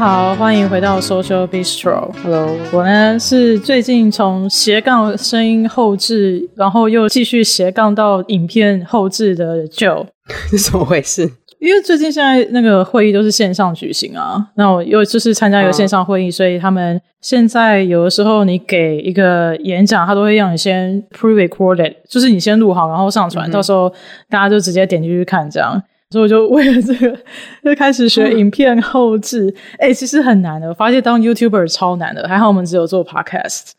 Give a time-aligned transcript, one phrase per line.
[0.00, 2.10] 好，欢迎回到 Social Bistro。
[2.22, 10.06] Hello，我呢是最近从斜杠声音后置，然后又继续斜杠到影片后置的 Joe。
[10.48, 11.30] 是怎么回事？
[11.58, 16.34] 因为最近现在那个会议都是线上举行啊，那我又就是参加一个线上会议，uh.
[16.34, 23.52] 所以他们现在有的时候你给一个演讲，他都会让你先 pre-recorded，就是你先录好，然后上传，mm -hmm.
[23.52, 23.92] 到时候
[24.30, 25.78] 大家就直接点进去看这样。
[26.10, 27.16] 所以我就 为了这个，
[27.64, 29.48] 就开始学影片后置。
[29.78, 32.26] 哎、嗯欸，其实很难的，我发现当 YouTuber 超难的。
[32.28, 33.70] 还好我们只有做 Podcast。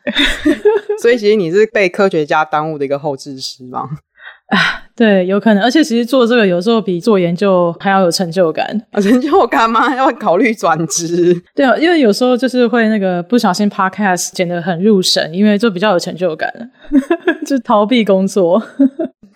[1.01, 3.83] 所以其实你是被科学家耽误的一个后置师吗？
[4.51, 5.63] 啊，对，有可能。
[5.63, 8.81] 而且其实做这个有时候比做研究还要有成就感。
[8.93, 9.95] 有成就感吗？
[9.95, 11.41] 要考虑转职。
[11.55, 16.53] 对啊，因为有时候就是会那个不小心 Podcast 剪得很入神，因为就比较有成就感，
[17.45, 18.61] 就逃避工作。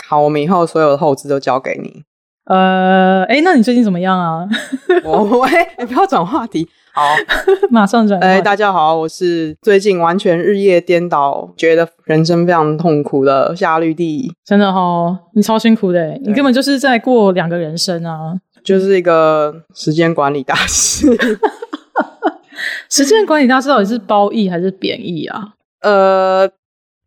[0.06, 2.04] 好，我们以后所有的后置都交给你。
[2.46, 4.48] 呃，哎，那你最近怎么样啊？
[5.04, 7.02] 我哎，不要转话题，好，
[7.72, 8.20] 马上转。
[8.20, 14.32] 哎，大家好，我是最近完全日夜颠倒，觉得人生非常痛苦的夏绿蒂。
[14.46, 21.08] 真的哦，你超辛苦的，你根本就是在过两个人生啊，就是一个时间管理大师。
[22.92, 25.54] 时间管理大师到底是褒义还是贬义啊？
[25.82, 26.48] 呃，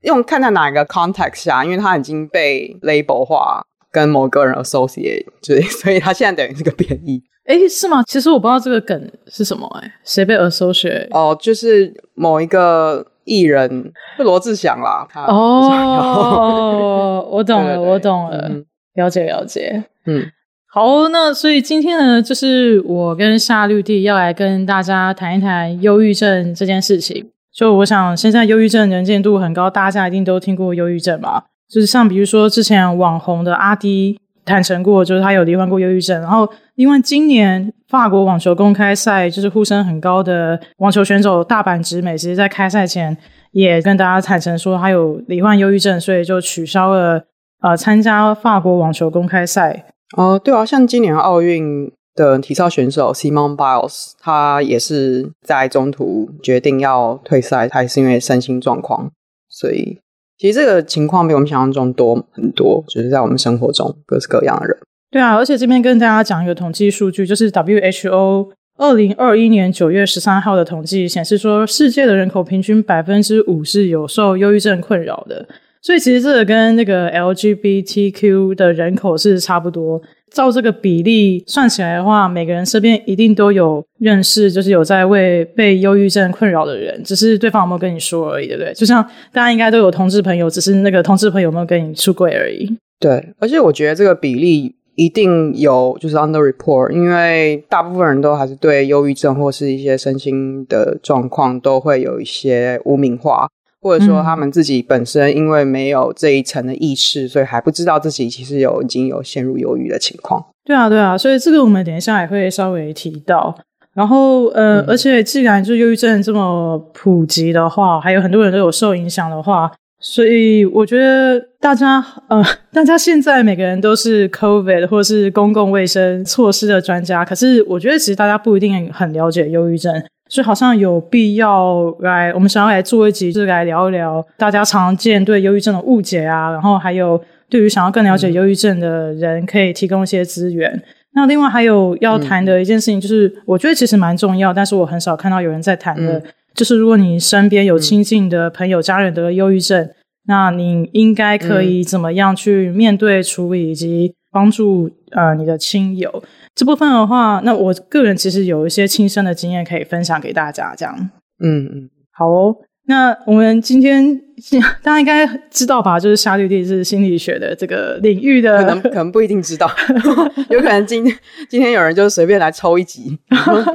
[0.03, 3.65] 用看在哪一个 context 下，因为它已经被 label 化。
[3.91, 7.23] 跟某个人 associate，所以 所以他现在等于是个贬义。
[7.45, 8.03] 哎，是吗？
[8.07, 9.87] 其实我不知道这个梗是什么、欸。
[9.87, 11.09] 哎，谁被 associate？
[11.13, 15.09] 哦，就是某一个艺人，是罗志祥啦。
[15.27, 19.83] 哦， 我懂了，对对对，我懂了，嗯、了解了解。
[20.05, 20.27] 嗯，
[20.71, 27.31] 好，那所以今天呢，就是我跟夏绿蒂要来跟大家谈一谈忧郁症这件事情。
[27.55, 31.47] 就我想，现在忧郁症能见度很高，大家一定都听过忧郁症吧？
[31.69, 36.19] 就是像比如说之前网红的阿迪坦诚过，就是他有罹患过忧郁症。
[36.23, 43.15] 然后另外今年法国网球公开赛，就是呼声很高的网球选手大坂直美，其实在开赛前
[43.53, 47.23] 也跟大家坦诚说他有罹患忧郁症，所以就取消了
[47.61, 49.85] 呃参加法国网球公开赛。
[50.17, 59.11] 哦，对啊，像今年奥运的体操选手 Simon Biles，他也是在中途决定要退赛，他也是因为身心状况，
[59.51, 59.99] 所以。
[60.39, 64.79] 其实这个情况比我们想象中多很多，就是在我们生活中各式各样的人。
[65.11, 75.49] 对啊，而且这边跟大家讲一个统计数据，就是 WHO 二零二一年九月十三号的统计显示说，世界的人口平均百分之五是有受忧郁症困扰的。
[75.83, 80.01] 所以其实这个跟那个 LGBTQ 的人口是差不多。
[80.31, 88.73] 照这个比例算起来的话，每个人身边一定都有认识，就是有在为被忧郁症困扰的人，只是对方有没有跟你说而已，对不对？
[88.75, 89.03] 就像
[89.33, 92.77] 大家应该都有同志朋友，只是那个同志朋友有没有跟你出柜而已。
[93.01, 103.49] 对，而且我觉得这个比例一定有，就是 under report，因为大部分人都还是对忧郁症或是一些身心的状况都会有一些污名化。
[103.81, 110.45] 或者说，他们自己本身因为没有这一层的意识，嗯，所以还不知道自己其实有已经有陷入忧郁的情况。
[110.65, 113.57] 对啊，对啊，所以这个我们等一下也会稍微提到。
[113.95, 122.41] 然后，呃，嗯，而且既然就忧郁症这么普及的话，还有很多人都有受影响的话，所以我觉得大家，呃，
[122.73, 129.93] 大家现在每个人都是 COVID 或是公共卫生措施的专家，可是我觉得其实大家不一定很了解忧郁症。
[130.29, 140.71] 所以好像有必要来，我们想要来做一集，就是来聊一聊大家常见对忧郁症的误解啊，然后还有对于想要更了解忧郁症的人，可以提供一些资源。
[140.71, 140.83] 嗯。
[141.15, 146.23] 那另外还有要谈的一件事情，就是我觉得其实蛮重要，但是我很少看到有人在谈的，
[146.55, 149.89] 就是如果你身边有亲近的朋友、家人得了忧郁症，
[150.27, 156.23] 那你应该可以怎么样去面对、处理以及帮助呃你的亲友。
[156.55, 161.11] 这部分的话，那我个人其实有一些亲身的经验可以分享给大家，这样。
[161.43, 162.57] 嗯嗯，好哦。
[162.87, 164.19] 那我们今天
[164.83, 166.01] 大家应该知道吧？
[166.01, 169.71] 就是夏绿蒂是心理学的这个领域的，可能可能不一定知道，
[170.49, 171.15] 有可能今天
[171.51, 173.19] 今天有人就随便来抽一集，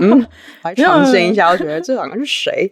[0.02, 0.26] 嗯，
[0.64, 2.72] 来尝试一下，我觉得这两个是谁？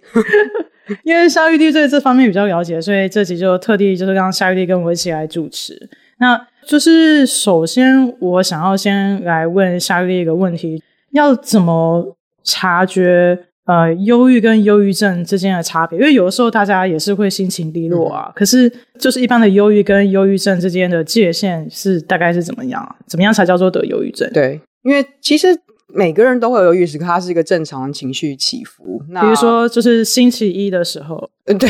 [1.04, 5.90] 因为夏绿蒂对这方面比较了解，所以这集就特地就是让夏绿蒂跟我一起来主持。
[6.22, 10.82] 那就是首先，我想要先来问夏绿蒂一个问题：
[11.14, 15.98] 要怎么察觉呃忧郁跟忧郁症之间的差别？
[15.98, 18.28] 因为有的时候大家也是会心情低落啊。
[18.30, 22.96] 嗯、可是，就是一般的忧郁跟忧郁症之间的界限是大概是怎么样？
[23.08, 24.30] 怎么样才叫做得忧郁症？
[24.32, 25.48] 对，因为其实
[25.88, 29.02] 每个人都会有忧郁时刻，它是一个正常的情绪起伏。
[29.10, 31.68] 那比如说，就是星期一的时候，嗯，对。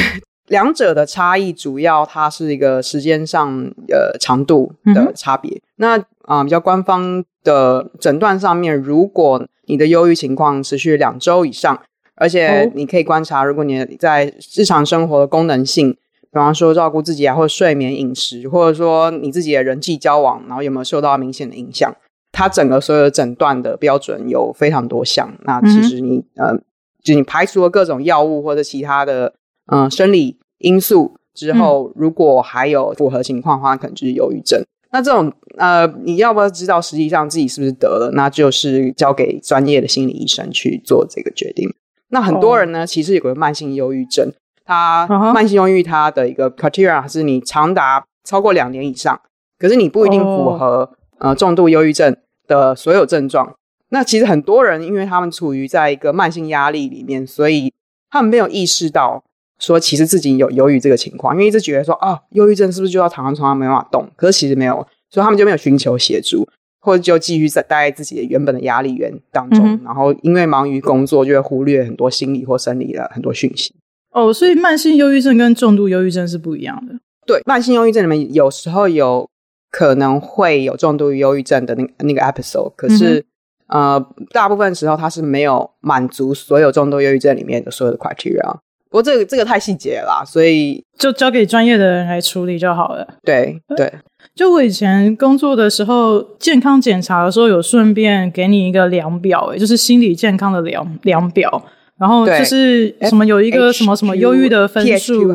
[0.51, 3.49] 两者的差异主要，它是一个时间上
[3.87, 5.49] 呃长度的差别。
[5.55, 5.61] 嗯。
[5.77, 11.81] 那啊、呃、比较官方的诊断上面，如果你的忧郁情况持续两周以上，
[12.15, 21.89] 而且你可以观察，如果你在日常生活的功能性，比方说照顾自己啊，或者睡眠、饮食，或者说你自己的人际交往，然后有没有受到明显的影响？
[22.33, 25.33] 它整个所有的诊断的标准有非常多项。
[25.45, 26.57] 那其实你、嗯、呃，
[27.03, 29.33] 就你排除了各种药物或者其他的
[29.65, 34.63] 嗯、呃、生理因素之后，嗯、如果还有符合情况的话，可能就是忧郁症。
[34.91, 38.11] 那这种呃，你要不要知道实际上自己是不是得了？
[38.13, 41.73] 那就是交给专业的心理医生去做这个决定。
[42.09, 44.31] 那很多人呢，哦、其实有个慢性忧郁症。
[44.63, 49.19] 他慢性忧郁，他的一个 criteria 是你长达超过两年以上，
[49.57, 50.79] 可是你不一定符合、
[51.17, 51.29] oh.
[51.29, 52.15] 呃重度忧郁症
[52.47, 53.53] 的所有症状。
[53.89, 57.73] 那其实很多人，因为他们处于在一个慢性压力里面，所以
[58.09, 59.23] 他们没有意识到
[59.61, 64.09] 说其实自己有忧郁这个情况，因为一直觉得说啊，忧郁症是不是就要躺在床上没办法动？
[64.15, 64.75] 可是其实没有，
[65.11, 66.47] 所以他们就没有寻求协助，
[66.79, 69.85] 或者就继续在待在自己的原本的压力源当中，mm hmm.
[69.85, 73.73] 然后因为忙于工作，就会忽略很多心理或生理的很多讯息。
[74.11, 76.95] 哦，oh, 所以慢性忧郁症跟重度忧郁症是不一样的。
[77.27, 79.29] 对，慢性忧郁症里面有时候有
[79.69, 83.23] 可能会有重度忧郁症的那个、那个 episode，可是、
[83.67, 88.57] 嗯、呃，大部分时候它是没有满足所有重度忧郁症里面的所有的 criteria。
[88.91, 93.07] 不过这个这个太细节了啦，所以就交给专业的人来处理就好了。
[93.23, 93.93] 对对，对
[94.35, 101.63] 就我以前工作的时候，健康检查的时候有顺便给你一个量表，诶就是心理健康的量量表。
[101.97, 105.31] 然后就是什么有一个什么什么忧郁的分数，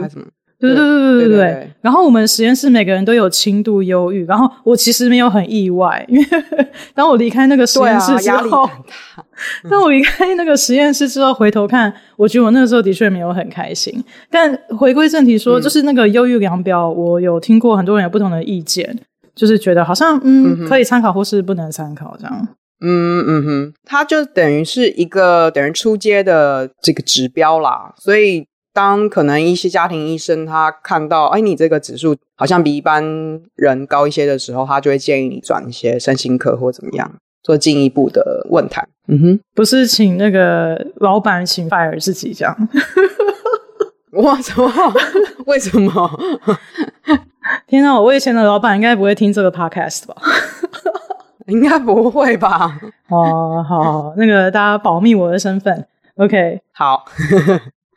[0.58, 1.70] 对对对对对对。
[1.80, 4.24] 然后我们实验室每个人都有轻度忧郁。
[4.26, 6.26] 然后我其实没有很意外， 因为
[6.94, 8.68] 当我离开那个实验室之后，
[9.70, 14.02] 当我离开那个实验室之后回头看，我觉得我那个时候的确没有很开心。
[14.30, 18.98] 但回归正题说，就是那个忧郁量表，我有听过很多人有不同的意见，
[19.34, 22.48] 就是觉得好像嗯可以参考或是不能参考这样。
[22.80, 27.94] 嗯嗯哼，它就等于是一个等于出街的这个指标啦。
[27.96, 33.02] 所以当可能一些家庭医生他看到，哎，你这个指数好像比一般
[33.54, 37.10] 人高一些的时候，他就会建议你转一些身心科或怎么样
[37.42, 38.86] 做进一步的问谈。
[39.08, 42.54] 嗯哼，不是请那个老板请 fire 自己这样。
[44.22, 44.70] 哇，什么？
[45.46, 45.90] 为什么？
[47.66, 50.14] 天哪，我以前的老板应该不会听这个 podcast 吧？
[51.46, 52.78] 应该不会吧？
[53.08, 55.86] 哦，好，那个大家保密我的身份
[56.16, 57.04] ，OK，好，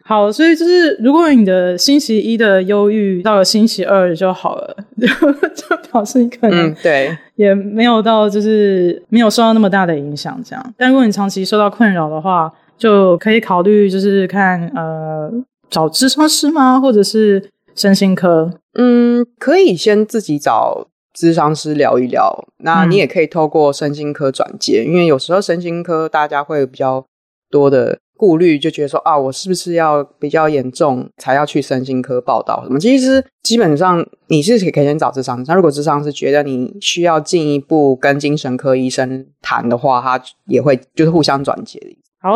[0.09, 5.07] 好，所以就是如果你的星期一的忧郁到了星期二就好了，就
[5.51, 10.73] 就表示你可能对也没有到就是没有受到那么大的影响这样。
[10.75, 15.31] 但如果你长期受到困扰的话，就可以考虑就是看呃
[15.69, 16.79] 找咨商师吗？
[16.79, 18.51] 或者是身心科？
[18.79, 20.87] 嗯，可以先自己找。
[21.15, 27.05] 咨商师聊一聊，那你也可以透过身心科转接，嗯、因为有时候身心科大家会有比较
[27.49, 32.77] 多的顾虑，就觉得说啊，我是不是要比较严重才要去身心科报道什么？
[32.77, 41.79] 其实基本上你是可以先找智商，那如果智商是觉得你需要进一步跟精神科医生谈的话，他也会就是互相转接。
[42.21, 42.33] 好，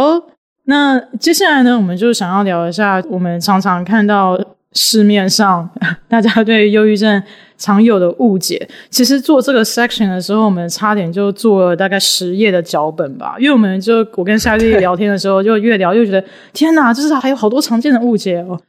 [0.68, 4.39] 那接下来呢，我们就想要聊一下，我们常常看到
[4.74, 5.70] 市面上
[6.08, 7.22] 大家对忧郁症
[7.58, 13.36] 常有的误解，其实做这个 section 的时候，我们差点就做了大概十页的脚本吧。
[13.39, 18.60] 因为我们就我跟夏丽聊天的时候，就越聊越觉得天哪，就是还有好多常见的误解哦。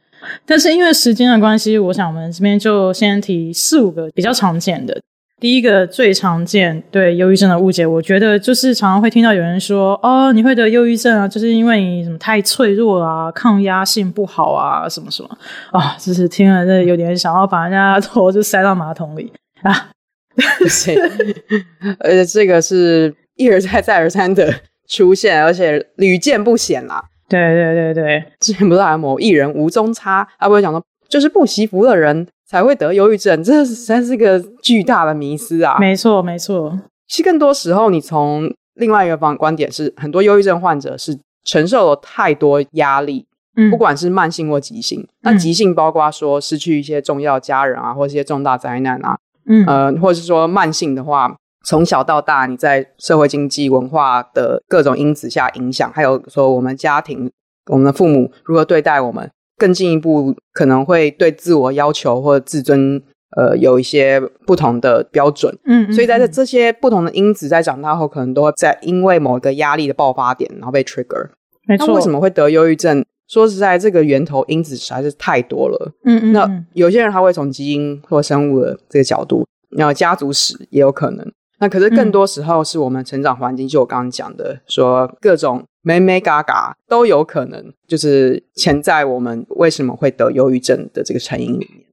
[0.45, 4.99] 但是因为时间的关系，我想我们这边就先提四五个比较常见的。
[5.41, 15.29] 第一个最常见对忧郁症的误解，我觉得就是常常会听到有人说：“哦，你会得忧郁症啊，就是因为你什么太脆弱啊，抗压性不好啊，什么什么
[15.77, 19.89] 啊。”就是听了这有点想要把人家头就塞到马桶里啊。
[20.35, 24.53] 对，而且这个是一而再再而三的
[24.87, 27.03] 出现，而且屡见不鲜啦。
[27.27, 32.27] 对对对对，之前不是还有某艺人吴宗差，他不会讲说，就是不惜福的人。
[32.47, 35.77] 才会得忧郁症，这实在是一个巨大的迷思啊！
[35.79, 36.79] 没错，没错。
[37.07, 43.25] 其实更多时候，你从另外一个方观点是，很多忧郁症患者是承受了太多压力，
[43.55, 45.07] 嗯，不管是慢性或急性。
[45.21, 51.35] 那急性包括说失去一些重要家人啊，或者一些重大灾难啊，嗯，呃，或者是说慢性的话，
[51.65, 57.31] 从小到大你在社会经济文化的各种因子下影响，还有说我们家庭，
[57.71, 59.31] 我们的父母如何对待我们。
[59.57, 63.01] 更进一步，可能会对自我要求或自尊，
[63.37, 65.57] 呃，有一些不同的标准。
[65.65, 71.29] 嗯，嗯，嗯，所以在这这些不同的因子在长大后，可能都会在因为某一个压力的爆发点，然后被 trigger。
[71.67, 71.87] 没错。
[71.87, 73.03] 那为什么会得忧郁症？
[73.27, 75.91] 说实在，这个源头因子实在是太多了。
[76.03, 76.33] 嗯，嗯嗯。
[76.33, 81.25] 那有些人他会从基因或生物的这个角度，然后家族史也有可能。
[81.59, 91.85] 那可是更多时候是我们成长环境，就我刚刚讲的，说各种眉眉角角都有可能，就是潜在我们为什么会得忧郁症的这个成因里面。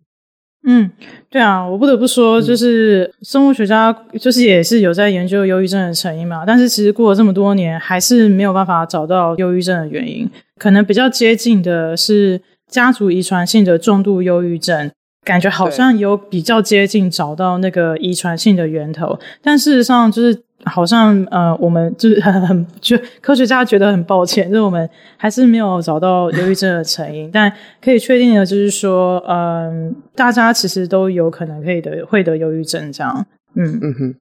[0.65, 0.89] 嗯，
[1.29, 10.31] 对啊，我不得不说，就是生物学家就是也是有在研究忧郁症的成因嘛，但是其实过了这么多年，还是没有办法找到忧郁症的原因。
[10.61, 12.41] 可能比较接近的是
[12.71, 14.89] 家族遗传性的重度忧郁症，
[15.25, 20.43] 感觉好像有比较接近找到那个遗传性的源头，但事实上就是。
[20.65, 27.29] 好像呃，我们就是 很很就科学家觉得很抱歉，就是我们还是没有找到忧郁症的成因。
[27.33, 27.53] 但
[27.85, 33.27] 可以确定的就是说，嗯、呃，大家其实都有可能可以得会得忧郁症这样。
[33.57, 34.15] 嗯嗯哼。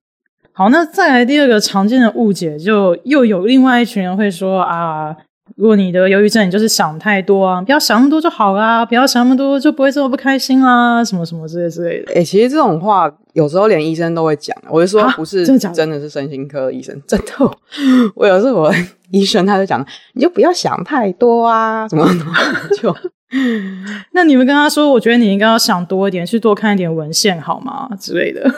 [0.52, 5.16] 好，那再来第二个常见的误解，就又有另外一群人会说啊。
[5.56, 7.60] 如果你得忧郁症，你就是想太多啊！
[7.60, 12.12] 不要想那么多就好啦，不要想那么多就不会这么不开心啦，什么什么之类之类的。
[12.12, 14.56] 哎、欸，其实这种话有时候连医生都会讲。
[14.68, 18.12] 我就说不是真的是身心科医生，真的，真的。
[18.16, 18.72] 我有时候我
[19.10, 22.32] 医生他就讲，你就不要想太多啊，什么什么
[22.80, 22.94] 就。
[24.12, 28.48] 那你们跟他说，我觉得你应该要想多一点，去多看一点文献好吗之类的。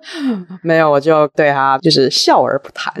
[0.62, 2.92] 没有，我就对他就是笑而不谈。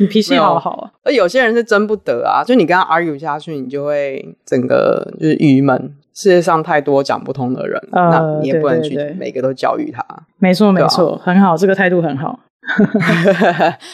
[0.00, 0.90] 你脾气好好啊！
[1.04, 5.94] 而有些人是真不得啊，就你跟他 argue 下去，你就会整个就是郁闷。
[6.14, 10.04] 世界上太多讲不通的人，呃、那你也不能去每个都教育他。
[10.38, 12.40] 没错，没错，很好，这个态度很好。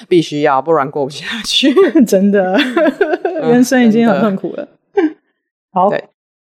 [0.08, 1.72] 必须要，不然过不下去。
[2.06, 2.58] 真的，
[3.42, 4.66] 人生已经很痛苦了。
[5.74, 5.90] 好。
[5.90, 6.02] 对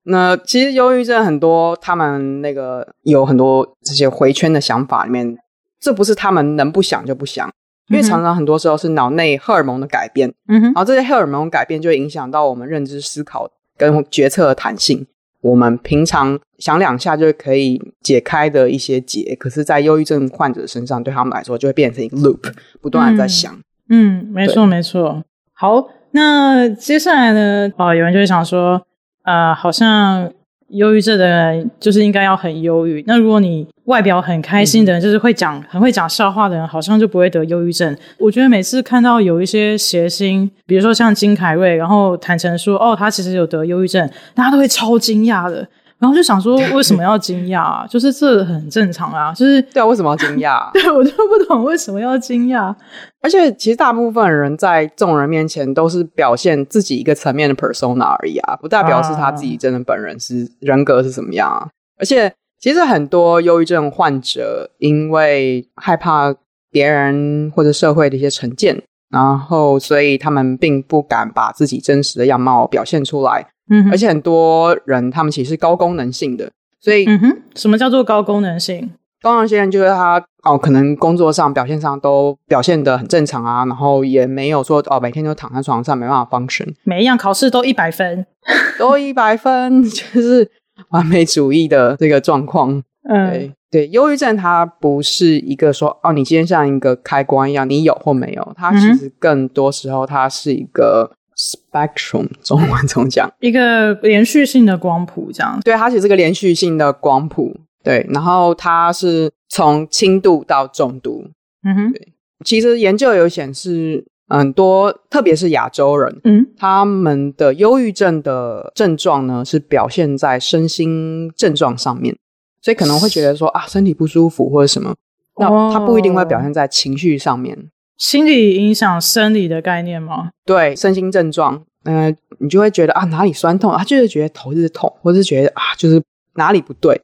[0.08, 5.36] 那其实忧郁症很多，他们那个有很多这些回圈的想法里面，
[5.80, 7.52] 这不是他们能不想就不想，
[7.90, 15.08] 因为常常很多时候是脑内荷尔蒙的改变，嗯哼，然后这些荷尔蒙改变就会影响到我们认知、思考跟决策的弹性。
[15.42, 23.52] 我们平常想两下就可以解开的一些结，可是，在忧郁症患者身上，对他们来说就会变成一个 loop，不断的在想。
[23.90, 25.24] 嗯，嗯，没错没错。
[25.54, 27.72] 好，那接下来呢？
[27.78, 28.86] 哦，有人就会想说。
[29.26, 30.32] 呃，好像
[30.70, 33.04] 忧郁症的人就是应该要很忧郁。
[33.06, 37.96] 那如果你外表很开心的人，就是会讲、嗯、很会讲笑话的人，好像就不会得忧郁症。
[38.18, 45.68] 我觉得每次看到有一些谐星，比如说像金凯瑞，然后坦诚说哦，他其实有得忧郁症，大家都会超惊讶的。
[45.98, 47.88] 然后就想说，为什么要惊讶啊？
[47.90, 50.70] 就是这很正常啊，就是对啊，为什么要惊讶？
[50.74, 52.76] 对，我就不懂为什么要惊讶。
[53.22, 61.68] 而且，其实大部分人在众人面前都是表现自己一个层面的 persona 而已啊，不代表是他自己真的本人是人格是怎么样啊。
[61.98, 66.36] 而且，其实很多忧郁症患者因为害怕
[66.70, 73.48] 别人或者社会的一些成见，然后所以他们并不敢把自己真实的样貌表现出来。
[73.70, 78.92] 嗯，而且很多人他们其实是高功能性的，所以嗯哼，什么叫做高功能性？
[79.22, 88.26] 高功能性人就是他哦，可能工作上表现上都表现得很正常啊，然后也没有说哦，每天都躺在床上没办法 function，每一样考试都一百分，
[88.78, 90.48] 都一百分， 就是
[90.90, 92.84] 完美主义的这个状况。
[93.10, 101.12] 嗯，对对，忧郁症它不是一个说哦，你今天像一个开关一样，你有或没有，它其实更多时候它是一个。
[101.38, 103.32] Spectrum 中文怎么讲？
[103.40, 105.60] 一个连续性的光谱，这样。
[105.64, 107.56] 对，它其实是个连续性的光谱。
[107.84, 111.26] 对，然后它是从轻度到重度。
[111.64, 111.92] 嗯哼。
[111.94, 112.14] 对，
[112.44, 122.18] 其实研究有显示，很多特别是亚洲人，嗯，他们的忧郁症的症状呢是表现在身心症状上面，
[122.62, 124.96] 所以可能会觉得说啊，身体不舒服或者什么，
[125.38, 127.70] 那它不一定会表现在情绪上面。
[127.98, 130.30] 心理影响生理的概念吗？
[130.46, 136.02] 对，身心症状，嗯、呃，你就会觉得啊，哪里酸痛，啊就是觉得头是痛，或者是觉得啊，就是
[136.36, 137.02] 哪里不对。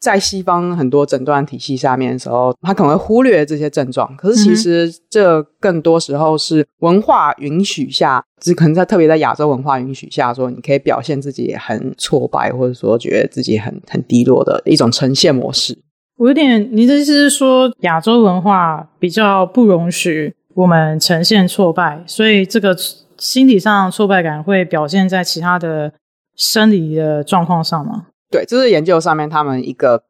[0.00, 4.12] 在西方很多诊断体系下面的时候，他可能会忽略这些症状。
[4.16, 15.78] 可是其实这更多时候是文化允许下，只可能在特别在亚洲文化允许下，说你可以表现自己很挫败，或者说觉得自己很很低落的一种呈现模式。
[16.22, 22.76] 我有点，你的意思是说，亚洲文化比较不容许我们呈现挫败，所以这个
[23.18, 25.92] 心理上挫败感会表现在其他的
[26.36, 28.06] 生理的状况上吗？
[28.30, 30.04] 对，这是研究上面他们一个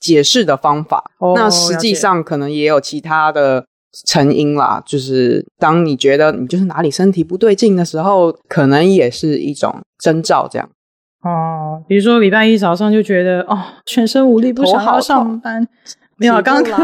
[0.00, 1.10] 解释的方法。
[1.18, 3.66] 哦，那实际上可能也有其他的
[4.06, 10.66] 成因啦，就是当你觉得你就是哪里身体不对劲的时候，可能也是一种征兆，这样。
[11.20, 15.66] 哦，比如说礼拜一早上就觉得哦，全身无力，不想要上班。
[16.16, 16.80] 没有，刚刚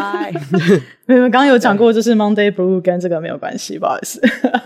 [1.06, 4.20] 没有，刚刚有讲过，就是 Monday Blue 跟这个没有关系，不好意思。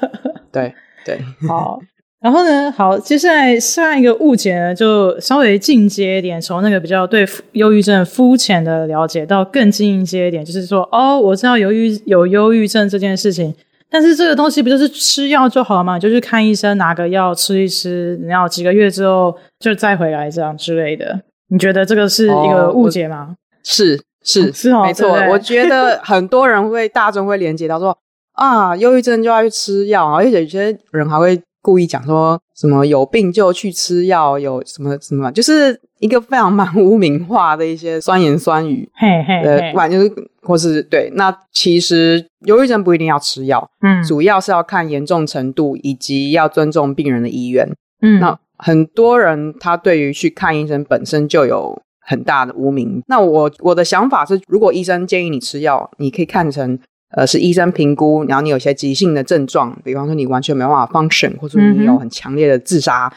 [0.52, 1.18] 对对，
[1.48, 1.80] 好。
[2.20, 13.54] 然后呢，好，接下来下一个误解呢，就稍微进阶一点，从那个比较对忧郁症肤浅的了解到更进阶一点，就是说，哦，我知道忧郁有忧郁症这件事情，
[13.90, 15.98] 但是这个东西不就是吃药就好了嘛？
[15.98, 21.20] 就去看医生，拿个药吃一吃，然后几个月之后就再回来这样之类的。
[21.48, 23.28] 你觉得这个是一个误解吗？
[23.30, 25.10] 哦、是是是，没错。
[25.10, 27.96] 对对我觉得很多人会大众会连接到说
[28.32, 31.40] 啊，忧郁症就要去吃药，而且有些人还会。
[31.60, 38.88] 故意讲说什么有病就去吃药，有什么什么，就是一个非常蛮污名化的一些酸言酸语。
[38.94, 41.10] 嘿嘿，呃，反正就是或是对。
[41.14, 47.68] 那其实忧郁症不一定要吃药，嗯，主要是要看严重程度以及要尊重病人的意愿。
[48.00, 53.02] 嗯，那很多人他对于去看医生本身就有很大的污名。
[53.08, 56.78] 那我我的想法是，如果医生建议你吃药，你可以看成。
[57.10, 63.10] 呃，是医生评估，然后你有些急性的症状，比方说你完全没办法 function，或者你有很强烈的自杀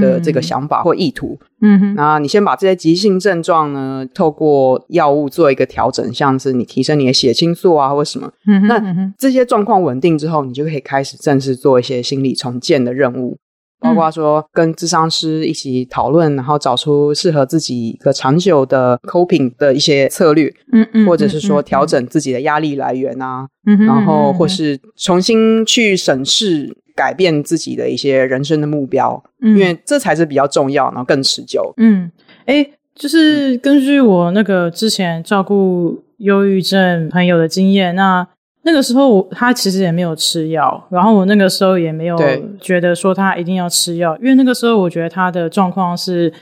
[0.00, 13.38] 的这个想法或意图，嗯哼，那你先把这些急性症状呢，透过药物做一个调整，像是你提升你的血清素啊，或什么，嗯哼，那这些状况稳定之后，你就可以开始正式做一些心理重建的任务。
[13.80, 31.72] 包括说跟智商师一起讨论，然后找出适合自己一个长久的 coping 的一些策略，嗯嗯，或者是说调整自己的压力来源啊，嗯，然后或是重新去审视改变自己的一些人生的目标，嗯，因为这才是比较重要，然后更持久。
[31.76, 32.10] 嗯，
[32.46, 38.26] 哎，就是根据我那个之前照顾忧郁症朋友的经验，那。
[38.62, 42.18] 那个时候他其实也没有吃药，然后我那个时候也没有
[42.60, 46.32] 觉得说他一定要吃药，因为那个时候我觉得他的状况是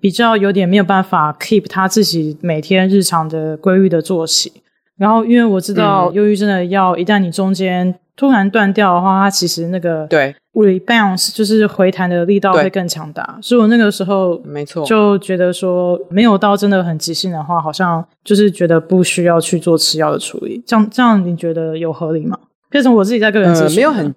[0.00, 4.52] 比较有点没有办法 keep 他自己每天日常的规律的作息，
[4.96, 20.62] 然后因为我知道忧郁症的药一旦你中间突然断掉的话，它其实那个对 rebound 就是回弹的力道会更强大，所以我那个时候没错就觉得说没有到真的很急性的话，好像就是觉得不需要去做吃药的处理。
[20.66, 22.38] 这样这样你觉得有合理吗？
[22.70, 24.14] 变成我自己在个人咨询、呃、没有很，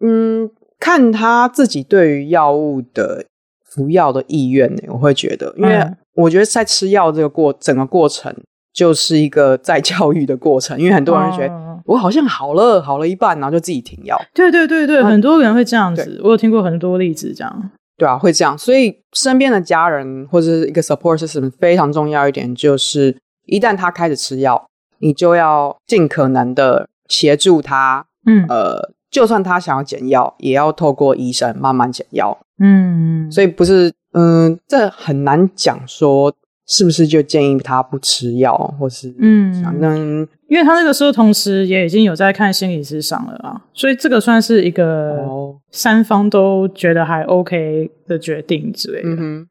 [0.04, 3.24] 嗯，看他自己对于药物的
[3.64, 8.34] 服药的意愿呢，我会觉得，因为我觉得在吃药这个过整个过程。
[8.76, 14.14] 就是一个再教育的过程，因为很多人觉得、哦、我好像好了，好了一半，然后就自己停药。
[14.34, 17.70] 对对对对，很多人会这样子，我有听过很多例子，这样。
[17.96, 18.56] 对啊，会这样。
[18.58, 28.04] 所以身边的家人或者是一个 support system 非常重要一点，就是一旦他开始吃药，你就要尽可能的协助他。
[28.26, 32.36] 嗯，呃，就算他想要减药，也要透过医生慢慢减药。
[32.58, 36.30] 嗯，所以不是，嗯、呃，这很难讲说。
[36.66, 45.24] 是不是就建议他不吃药，或是嗯，反正因为他那个时候同时也已经有在看心理咨商了啊，所以这个算是一个
[45.70, 49.08] 三方都觉得还 OK 的决定之类的。
[49.10, 49.48] 嗯哼，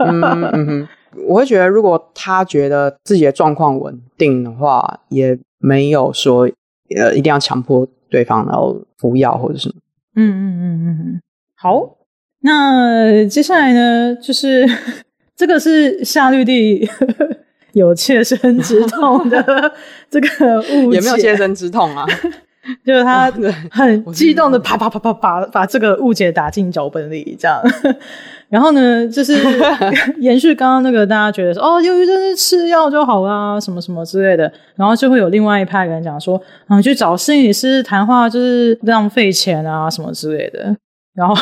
[0.00, 0.88] 嗯，嗯哼，
[1.26, 6.50] 我会觉得如果他觉得自己的状况稳定的话，也没有说
[6.96, 9.74] 呃一定要强迫对方然后服药或者什么。
[10.16, 11.20] 嗯嗯嗯嗯嗯，
[11.56, 11.96] 好，
[12.42, 14.68] 那接下来呢就是。
[15.38, 16.90] 这个是夏绿蒂
[17.72, 19.72] 有切身之痛的
[20.10, 22.04] 这个误解，也没有切身之痛啊，
[22.84, 23.30] 就是他
[23.70, 27.62] 很激动的啪啪啪啪啪把这个误解打进脚本里，这样。
[28.48, 29.34] 然后呢，就是
[30.18, 40.74] 延续刚刚那个大家觉得说哦，忧郁症是吃药就好啦，什么什么之类的，然后就会有另外一派人讲说，嗯，去找心理师谈话就是浪费钱啊，什么之类的，
[41.14, 41.36] 然后。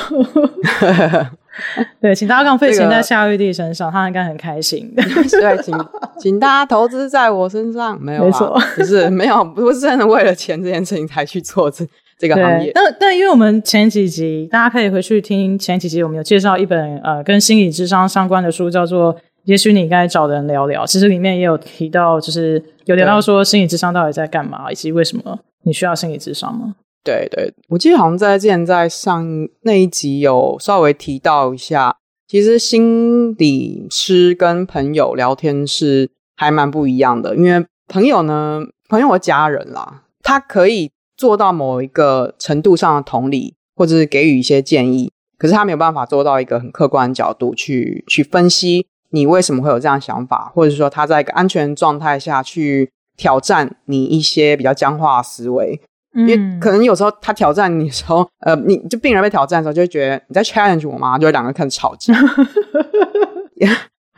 [2.00, 4.92] 对，请大家浪费钱在夏玉帝身上，这个、他应该很开心。
[4.96, 5.74] 对，请
[6.18, 11.86] 请大家投资在我身上，没有、啊，没错，不是没有，不是真的为了钱这件事情才去做这
[12.18, 12.70] 这个行业。
[12.74, 19.14] 但但因为我们前几集，大家可以回去听前几集，我们有介绍一本呃跟心理智商相关的书，叫做
[19.44, 20.84] 《也许你应该找人聊聊》。
[20.86, 26.74] 其实里面也有提到，就是有聊到说心理智商到底在干嘛，以及为什么你需要心理智商吗？
[27.06, 29.24] 对对，我记得好像在之前在上
[29.62, 55.80] 那一集有稍微提到一下，其实心理师跟朋友聊天是还蛮不一样的，因为朋友呢，朋友的家人啦，他可以做到某一个程度上的同理，或者是给予一些建议，可是他没有办法做到一个很客观的角度去去分析你为什么会有这样想法，或者说他在一个安全状态下去挑战你一些比较僵化的思维。
[56.16, 61.18] 因为可能有时候他挑战你的时候， 呃，你就病人被挑战的时候，就会觉得你在 challenge 我吗？
[61.18, 62.14] 就会两个开始吵架，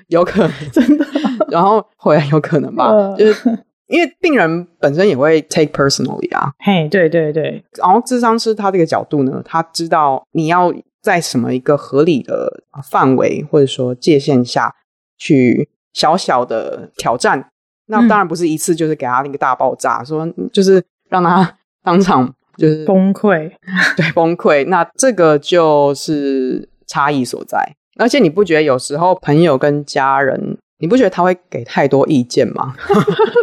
[0.08, 1.04] 有可能真的，
[1.50, 3.48] 然后会有可能吧，就是
[3.88, 6.52] 因为病人本身也会 take personally 啊。
[6.60, 7.62] 嘿，对对对。
[7.76, 14.74] 然后智商师他这个角度呢，他知道你要在什么一个合理的范围或者说界限下
[15.18, 17.50] 去小小的挑战。
[17.90, 21.56] 那当然不是一次就是给他那个大爆炸，嗯、说就是让他
[21.88, 23.50] 当场就是崩溃，
[23.96, 24.66] 对，崩溃。
[24.66, 27.74] 那这个就是差异所在。
[27.98, 32.74] 而且你不觉得有时候朋友跟家人，你不觉得他会给太多意见吗？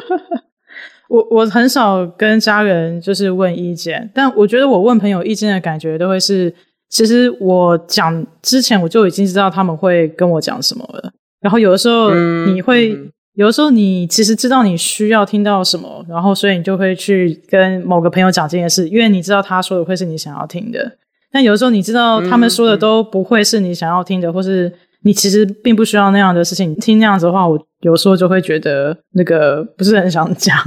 [1.10, 6.54] 我我很少跟家人就是问意见，但我觉得我问朋友意见的感觉都会是，
[6.90, 11.12] 其实我讲之前我就已经知道他们会跟我讲什么了。
[11.42, 12.14] 然后有的时候
[12.46, 20.98] 你会，嗯、有的时候你其实知道你需要听到什么，然后所以你就会去跟某个朋友讲这件事，因为你知道他说的会是你想要听的。
[21.32, 24.72] 但有的时候你知道他们说的都不会是你想要听的，嗯、或是
[25.04, 26.72] 你其实并不需要那样的事情。
[26.72, 30.58] 你听那样子的话，我有时候就会觉得那个不是很想讲。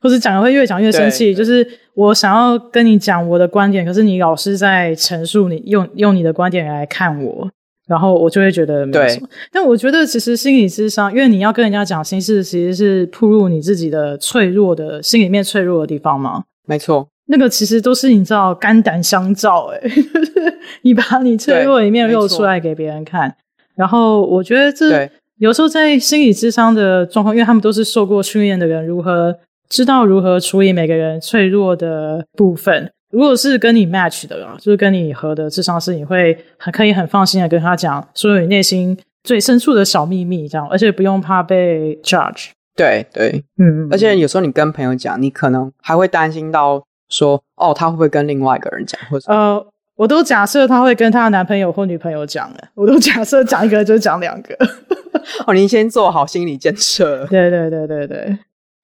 [0.00, 7.50] 或是讲的会越讲越生气，就是我想要跟你讲我的观点，可是你老是在陈述你用用你的观点来看我，
[7.86, 9.28] 然后我就会觉得没什么。
[9.52, 16.44] 但我觉得其实心理智商，因为你要跟人家讲心事，其实是铺入你自己的脆弱的心里面脆弱的地方嘛。
[16.66, 23.34] 没错，那个其实都是你知道肝胆相照，诶就是你把你脆弱的一面露出来给别人看，
[23.74, 29.36] 然后我觉得这有时候在心理智商的状况，因为他们都是受过训练的人，如何。
[29.66, 32.92] 知道如何处理每个人脆弱的部分。
[33.14, 42.48] 如果是跟你 match 的啦，就是跟你合的智商是，你会很可以很放心的跟他讲所有你内心最深处的小秘密，这样，而且不用怕被 judge。
[42.74, 54.56] 对对，嗯，而且有时候你跟朋友讲，你可能还会担心到说，哦，他会不会跟另外一个人讲，或者呃，我都假设他会跟他的男朋友或女朋友讲了，我都假设讲一个就讲两个。
[55.46, 57.24] 哦，您先做好心理建设。
[57.26, 58.36] 对对对对对。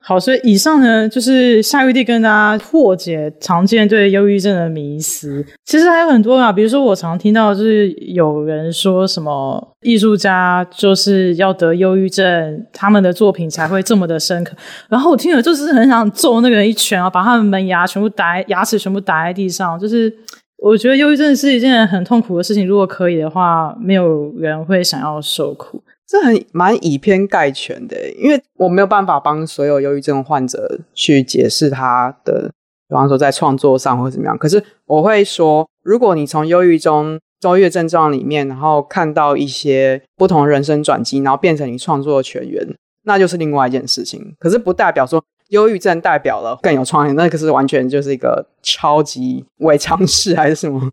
[0.02, 5.44] 好，所以以上呢，就是夏玉帝跟大家破解常见对忧郁症的迷思。
[5.66, 14.56] 其实还有很多啊，比如说我常听到就是有人说什么艺术家就是要得忧郁症，他们的作品才会这么的深刻。
[14.88, 19.78] 然后我听了就是很想揍那个人一拳啊，把他们门牙全部打，牙齿全部打在地上。
[19.78, 20.10] 就是
[20.56, 25.82] 我觉得忧郁症是一件很痛苦的事情，如果可以的话，没有人会想要受苦。
[26.10, 32.50] 这很蛮以偏概全的，因为我没有办法帮所有忧郁症患者去解释他的，
[32.88, 34.36] 比方说在创作上或怎么样。
[34.36, 42.66] 可是我会说，如果你从忧郁中、忧郁症状里面，然后看到一些不同人生转机，然后变成你创作的泉源，
[43.04, 44.34] 那就是另外一件事情。
[44.40, 50.90] 可是不代表说忧郁症代表了更有创意，那可是完全就是一个超级伪常识还是什么？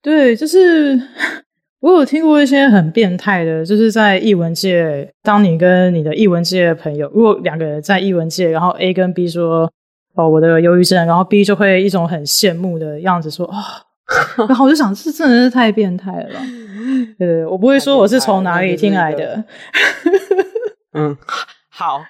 [0.00, 0.98] 对，就是。
[1.80, 9.70] 我有听过一些很变态的，就是在译文界，当你跟你的译文界的朋友，如果两个人在译文界，然后 A 跟 B 说
[10.16, 13.54] ：“哦，我的忧郁症”，然后 B 就会一种很羡慕的样子说：“哦。
[14.48, 16.40] ”然后我就想，这真的是太变态了吧？
[17.18, 19.44] 对对，我不会说我是从哪里听来的。
[20.94, 21.16] 嗯，
[21.68, 22.00] 好，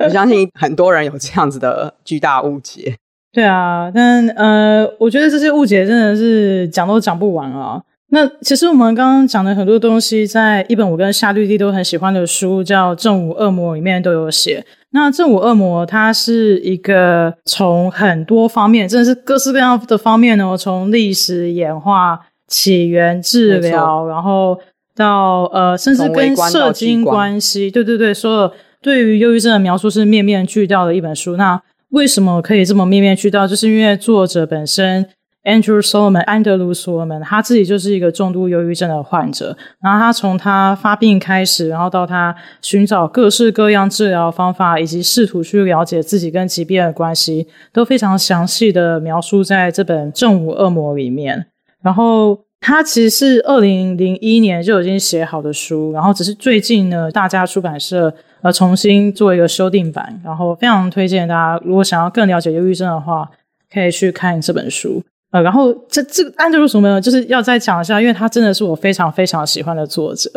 [0.00, 2.96] 我相信很多人有这样子的巨大误解。
[3.32, 7.80] 对啊，但呃，我觉得这些误解真的是讲都讲不完啊。
[8.10, 14.64] 那其实我们刚刚讲的很多东西，在一本我跟夏绿蒂都很喜欢的书叫《正午恶魔》里面都有写。
[14.90, 24.60] 那《正午恶魔》它是一个从很多方面，真的是各式各样的方面呢，从历史演化、起源、治疗，然后
[24.94, 31.36] 到呃，甚至跟社经关系，对对对，所有对于忧郁症的描述是面面俱到的一本书。
[31.36, 33.48] 那为什么可以这么面面俱到？
[33.48, 35.08] 就是因为作者本身。
[35.44, 39.56] Andrew Solomon，安德鲁·索罗门，他自己就是一个重度忧郁症的患者。
[39.80, 51.46] 然后他从他发病开始，然后到他寻找各式各样治疗方法，以及试图去了解自己跟疾病的关系，都非常详细的描述在这本《正午恶魔》里面。
[51.82, 60.18] 然后他其实是二零零一年就已经写好的书，然后只是最近呢，大家出版社呃重新做一个修订版。
[60.24, 63.30] 然后非常推荐大家，如果想要更了解忧郁症的话，
[63.70, 65.02] 可以去看这本书。
[65.34, 70.30] 呃，然后这这个安德鲁索罗门就是要再讲一下，因为他真的是我非常非常喜欢的作者。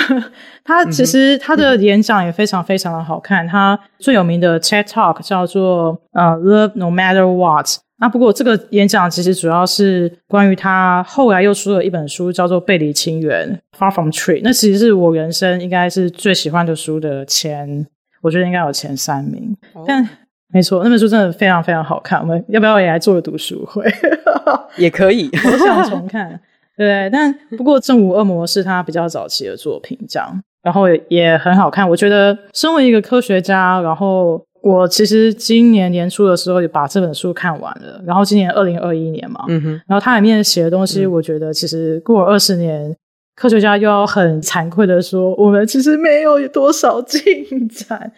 [0.64, 3.46] 他其实他的演讲也非常非常的好看。
[3.46, 7.66] 他最有名的 TED Talk 叫做呃 Love No Matter What。
[7.98, 14.40] 那不过这个演讲其实主要是关于他后来又出了一本书，叫做《背离亲缘》（Far From Tree）。
[14.42, 17.86] 那其实是我人生应该是最喜欢的书的前，
[18.22, 19.54] 我觉得应该有前三名。
[19.74, 19.84] Oh.
[19.86, 20.08] 但
[20.52, 22.20] 没错，那本书真的非常非常好看。
[22.20, 23.84] 我们要不要也来做个读书会？
[24.76, 26.40] 也可以，我想重看。
[26.76, 31.88] 对，但不过《正午恶魔》是他比较早期的作品，这样，然后也也很好看。
[31.88, 42.96] 我觉得，身为一个科学家，然后我其实今年年初的时候也把这本书看完了，然后今年二零二一年嘛，嗯哼，然后它里面写的东西，我觉得其实过了二十年，
[43.36, 48.10] 科学家又要很惭愧的说，我们其实没有多少进展。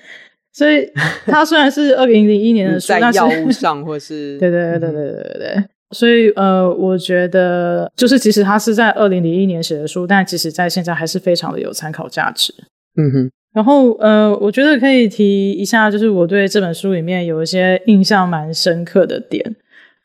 [0.53, 0.87] 所以
[1.27, 12.53] 它虽然是 二零零一年的书，在药物上或是 对对对对对对对，所以呃，我觉得就是即使它是在二零零一年写的书，但其实在现在还是非常的有参考价值。
[12.97, 13.31] 嗯哼。
[13.55, 19.45] 然后，呃，我觉得可以提一下，就是我对这本书里面有一些印象蛮深刻的点，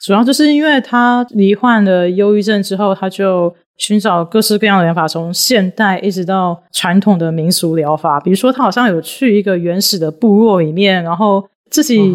[0.02, 8.20] 主要就是因为他罹患了忧郁症之后，他就寻找各式各样的疗法，从现代一直到传统的民俗疗法。
[8.20, 12.14] 比如说，他好像有去一个原始的部落里面，然后自己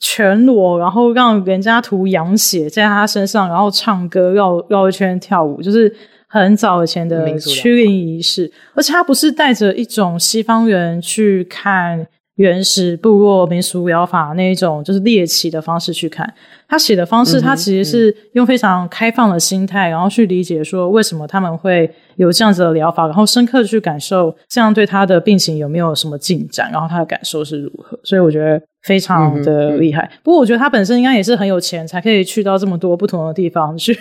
[0.00, 5.94] 全裸，然后让人家涂羊血在他身上，然后唱歌绕绕一圈跳舞，就是。
[6.34, 16.32] 很早以前的驱灵仪式，而且他不是带着一种西方人去看原始部落民俗疗法那一种就是猎奇的方式去看。
[16.68, 27.98] 他写的方式，他其实是用非常开放的心态，然后去理解说为什么他们会有这样子的疗法，然后深刻的去感受这样对他的病情有没有什么进展，然后他的感受是如何。
[28.02, 28.60] 所以我觉得。
[28.82, 33.94] 非常的厉害，不过我觉得他本身应该也是很有钱，才可以去到这么多不同的地方去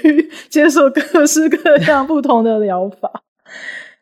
[0.50, 3.22] 接受各式各样不同的疗法。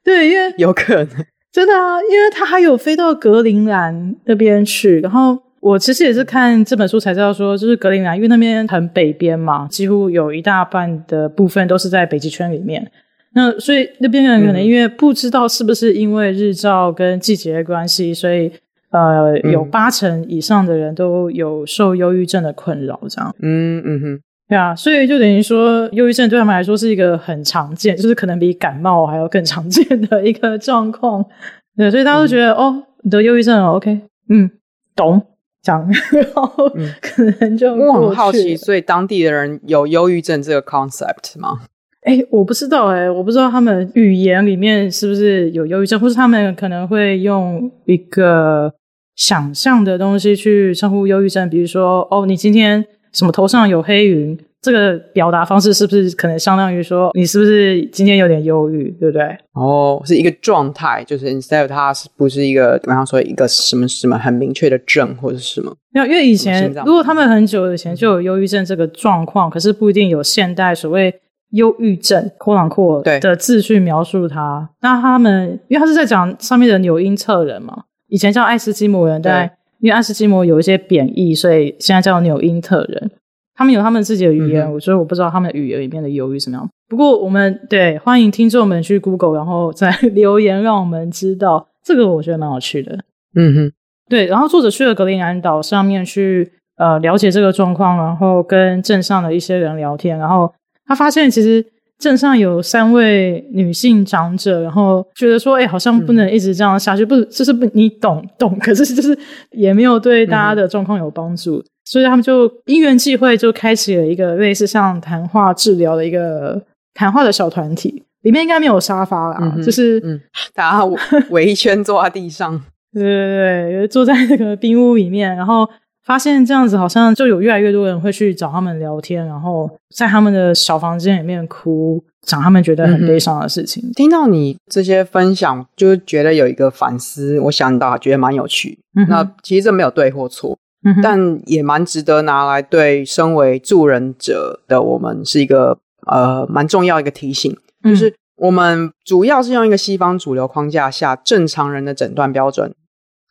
[0.06, 1.08] 对，因为有可能
[1.52, 5.00] 真的啊，因为他还有飞到格陵兰那边去。
[5.00, 12.92] 然后我其实也是看这本书才知道说，就是格陵兰，因为那边很北边嘛，几乎有一大半的部分都是在北极圈里面。
[13.34, 18.52] 那所以那边人可能因为不知道是不是因为日照跟季节的关系，所以。
[18.92, 23.36] 呃，有八成以上的人都有受忧郁症的困扰，这样。
[23.40, 31.24] 嗯嗯哼，对啊，所以就等于说，忧郁症对他们来说是一个很常见，就是可能比感冒还要更常见的一个状况。
[31.78, 34.50] 对，所以大家都觉得，嗯、哦，你得忧郁症了，OK，嗯，
[34.96, 35.22] 懂，
[35.62, 36.52] 讲， 然后
[37.00, 41.60] 可能就我很好奇，所以当地的人有忧郁症这个 concept 吗？
[42.02, 48.74] 哎，我不知道，哎，我不知道他们语言里面是不是有忧郁症，或是他们可能会用一个。
[49.16, 59.24] 想象的东西去称呼忧郁症，比如说哦，你今天什么头上有黑云，这个表达方式是不是可能相当于说你是不是今天有点忧郁，对不对？
[59.54, 65.76] 哦，是一个状态，就是 instead 它是不是一个，比方说一个什么什么很明确的症或者什么？
[65.91, 71.13] 没有因为以前如果他们很久以前就有忧郁症这个状况，可是不一定有现代所谓
[71.52, 74.69] 忧郁症（括朗括）的字去描述它。
[74.82, 77.86] 那他们因为他是在讲上面的纽因特人嘛。
[78.12, 83.12] 以前叫爱斯基摩人，但因为爱斯基摩有一些贬义，所以现在叫纽因特人。
[83.56, 86.70] 他们有他们自己的语言，嗯、所以我不知道他们的语言里面的忧郁什么样。
[86.88, 91.68] 不过我们对欢迎听众们去 Google，然后再 留言让我们知道。
[91.84, 92.98] 这个我觉得蛮有趣的。
[93.36, 93.72] 嗯哼，
[94.10, 94.28] 对。
[94.28, 100.54] 然后作者去了格陵兰岛上面去呃了解这个状况，然后跟镇上的一些人聊天，然后
[100.86, 101.65] 他发现其实。
[102.00, 108.58] 镇上有三位女性长者，然后觉得说：“哎、欸，好像不能一直这样下去，嗯、不，就是不，你懂懂。
[108.60, 109.18] 可是就是
[109.52, 116.62] 也没有对大家的状况有帮助，嗯、所以他们就因缘际会就开启了一个类似像谈话治疗的一个
[116.94, 120.20] 谈话的小团体，里面应该没有沙发啦，嗯、就是嗯，
[120.54, 120.86] 大家
[121.32, 122.58] 围一圈坐在地上，
[122.94, 125.70] 对 对对，坐在那个冰屋里面，然后。”
[126.06, 133.84] 发现这样子好像就有越来越多人会去找他们聊天，然后在他们的小房间里面哭，讲他们觉得很悲伤的事情。
[133.88, 138.80] 嗯、听到你这些分享，就觉得有一个反思，我想到觉得蛮有趣。
[138.96, 152.74] 嗯、那其实这没有对或错，嗯、但也蛮值得拿来对身为助人者的我们是一个呃蛮重要一个提醒，嗯、就是我们主要是用一个西方主流框架下正常人的诊断标准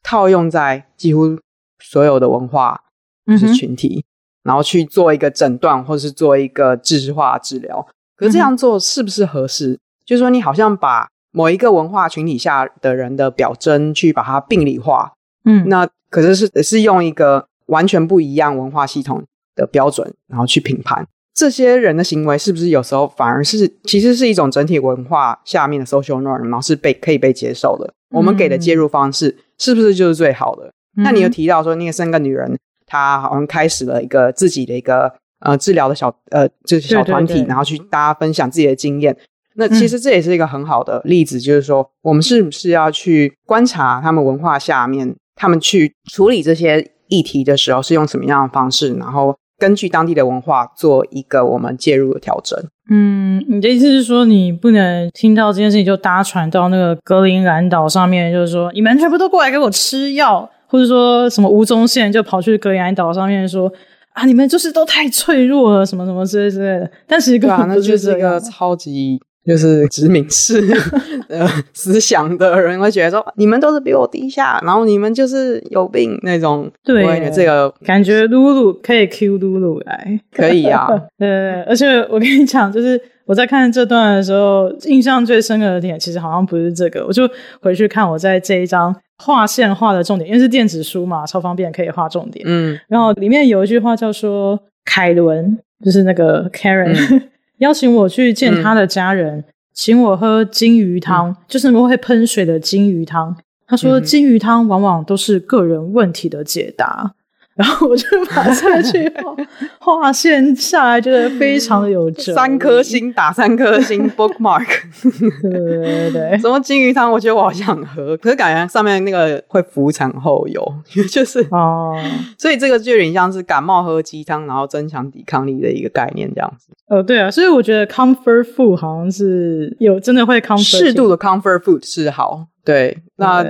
[0.04, 1.36] 套用在几乎。
[1.82, 2.80] 所有的文化
[3.26, 4.04] 就是群体，嗯、
[4.44, 7.86] 然后去做一个诊断，或者是做一个知识化治疗。
[8.16, 9.72] 可是这样做是不是合适？
[9.72, 15.12] 嗯、就是说，你好像把某一个文化群体下的人的表征去把它病理化，
[15.44, 19.22] 嗯，那可是是是用一个完全不一样文化系统
[19.54, 27.86] 的标准，然后去评判这些人的行为，是不是有时候反而是其实是一种整体文化下面的 social norm，然后是被可以被接受的？
[27.86, 30.72] 嗯、我们给的介入方式是不是就是最好的？
[31.02, 39.16] 那你有提到说，那个三个女人，她好像开始了一个自己的一个呃治疗的小呃就是小团体，对对对，然后去大家分享自己的经验。
[39.54, 52.56] 那其实这也是一个很好的例子，嗯、就是说我们是不是要去观察他们文化下面，他们去处理这些议题的时候是用什么样的方式，然后根据当地的文化做一个我们介入的调整。
[52.88, 60.48] 嗯，你的意思是说，你不能听到这件事情就搭船到那个格陵兰岛上面，就是说你们全部都过来给我吃药。
[60.68, 63.72] 或者说什么吴宗宪就跑去格林兰岛上面说
[64.12, 66.90] 啊，你们就是都太脆弱了，什么什么之类之类的。
[67.06, 69.20] 但其实根本不是这样，对啊，那就是一个超级。
[69.46, 70.60] 就是殖民式
[71.30, 76.70] 呃思想的人会觉得说，你们都是比我低下，然后你们就是有病那种。
[76.84, 80.86] 对，这个感觉露露可以 Q 露露来，可以啊。
[81.18, 87.26] 呃，而且我跟你讲，就是我在看这段的时候，印象最深刻的点，其实好像不是这个，我就
[87.62, 92.44] 回去看我在这一章画线画的重点，因为是电子书嘛，超方便可以画重点。
[92.48, 96.94] 嗯，然后里面有一句话叫说，凯伦就是那个 Karen。
[97.10, 97.22] 嗯
[97.58, 103.36] 邀请我去见他的家人，嗯、请我喝金鱼汤，嗯、就是会喷水的金鱼汤。
[103.66, 107.16] 他说，金鱼汤往往都是个人问题的解答。
[107.58, 109.34] 然后我就把这句话
[109.80, 112.32] 划线下来，觉得非常的有哲。
[112.32, 114.64] 三颗星打三颗星， bookmark。
[115.42, 117.10] 对对对，什么金鱼汤？
[117.10, 120.64] 我觉得我好想喝，可是感觉上面那个会浮产后油，
[121.10, 122.00] 就是哦。
[122.38, 126.68] 所以这个就有点像是感冒喝鸡汤，然后增强抵抗力的一个概念这样子。
[126.86, 132.46] 哦，对啊，所以我觉得 comfort food 好像是有真的会 comfort，适度的 comfort food 是好。
[132.64, 133.44] 对，那。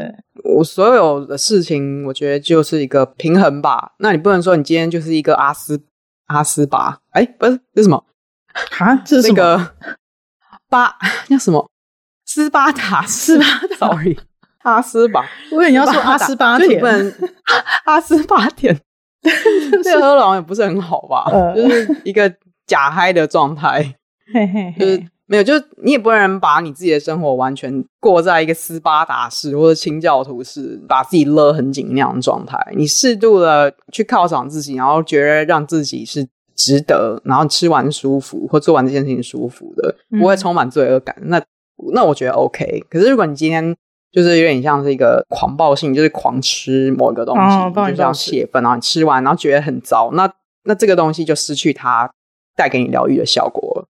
[0.56, 3.92] 我所有的事情，我觉得就是一个平衡吧。
[3.98, 5.80] 那你不能说你今天就是一个阿斯
[6.26, 8.04] 阿斯巴，哎，不是，这是什么？
[8.78, 9.74] 啊，这是那个
[10.68, 10.96] 巴
[11.28, 11.68] 叫什么？
[12.24, 14.18] 斯巴达， 斯巴达，sorry，
[14.64, 15.24] 阿斯巴。
[15.52, 16.82] 我以为你要说 阿斯巴甜，
[17.84, 18.78] 阿斯巴甜，
[19.82, 21.26] 这个喝完也不是很好吧？
[21.54, 22.34] 就是一个
[22.66, 23.94] 假嗨的状态，
[24.32, 25.02] 嘿嘿，就是。
[25.30, 32.58] 没有，就是你也不能把你自己的生活完全过在一个斯巴达式或者清教徒式，把自己勒很紧那样的状态。
[32.74, 41.14] 你适度的去犒赏自己，然后觉得让自己是值得，然后吃完舒服或做完这件事情舒服的，不会充满罪恶感。
[41.20, 41.42] 嗯、那
[41.92, 42.82] 那我觉得 OK。
[42.88, 43.76] 可是如果你今天
[44.10, 50.32] 就是有点像是一个狂暴性，就是狂吃某一个东西，哦、就像泄愤，然后你吃完然后觉得很糟，那
[50.64, 52.10] 那这个东西就失去它
[52.56, 53.88] 带给你疗愈的效果了。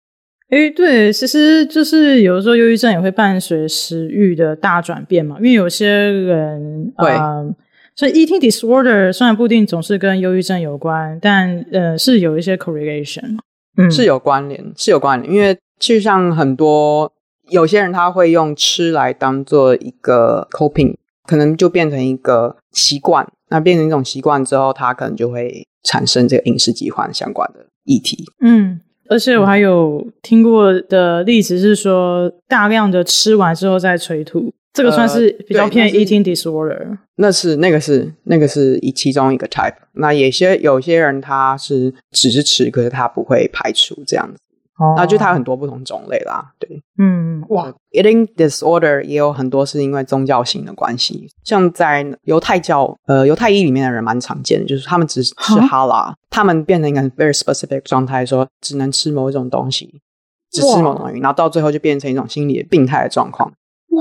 [0.51, 7.53] 诶，对，其实就是有的时候忧郁症也会伴随食欲的大转变嘛，因为有些人，对，呃，
[7.97, 13.37] 所以 eating disorder 虽然不一定总是跟忧郁症有关，但呃是有一些 correlation，
[13.77, 17.13] 嗯，是有关联，是有关联，因为就像很多
[17.51, 20.95] 有些人他会用吃来当做一个 coping，
[21.27, 28.81] 可能就变成一个习惯，那变成一种习惯之后，他可能就会产生这个饮食疾患相关的议题，嗯。
[29.09, 36.99] 而且我还有听过的例子是说，大量的吃完之后再催吐，这个算是比较偏 eating disorder。
[37.17, 39.75] 那是那个是那个是一其中一个 type。
[39.93, 44.39] 那有些有些人他是只是吃，可是他不会排除这样子。
[44.79, 55.87] 哦，那就它有很多不同种类啦，对，嗯，哇，eating disorder 也有很多是因为宗教性的关系，像在犹太教，呃，犹太裔里面的人蛮常见的，就是他们只吃哈？
[55.87, 60.03] 拉，他们变成一个 very specific 状态，说只能吃某一种东西，
[60.51, 63.51] 只吃某种东西，然后到最后就变成一种心理的病态的状况，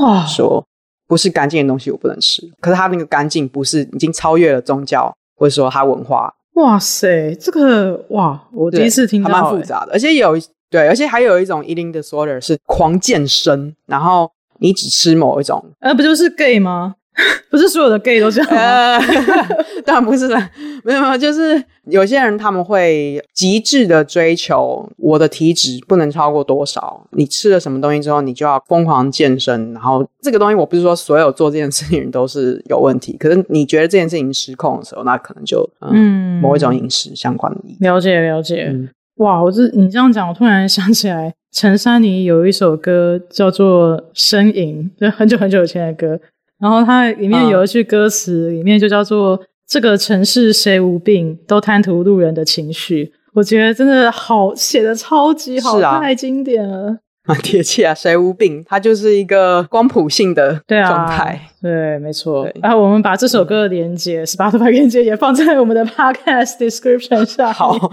[0.02, 0.62] 哇，说
[1.08, 10.38] 不是干净的东西我不能吃，可是他那个干净不是已经超越了宗教，或者说他文化，哇塞，这个哇，我第一次听到，还蛮复杂的，而且有。
[10.76, 16.96] 对，而且还有一种 eating disorder 是狂健身，然后你只吃某一种，呃，不就是 gay 吗？
[17.50, 18.58] 不是所有的 gay 都这样吗？
[18.58, 19.00] 呃，
[19.86, 20.52] 当然不是啦，
[20.84, 37.62] 没有没有，就是有些人他们会极致的追求我的体脂不能超过多少，你吃了什么东西之后，你就要疯狂健身，然后这个东西我不是说所有做这件事情的人都是有问题，可是你觉得这件事情失控的时候，那可能就嗯，嗯某一种饮食相关的。
[37.80, 38.66] 了解了解。
[38.70, 46.19] 嗯哇，我这你这样讲，我突然想起来，陈珊妮有一首歌叫做《呻吟》，就很久很久以前的歌。
[46.60, 53.12] 然后它里面有一句歌词，里面就叫做“这个城市谁无病，都贪图路人的情绪”。
[53.36, 56.97] 我觉得真的好，写的超级好，啊、太经典了。
[57.28, 58.64] 蛮贴切啊，谁无病？
[58.68, 61.40] 它就是一个光谱性的状态。
[61.62, 62.48] 对，对，没错。
[62.62, 67.54] 然后、啊、我们把这首歌的连接，Spotify 连接也放在我们的 Podcast description 上。
[67.54, 67.76] 好。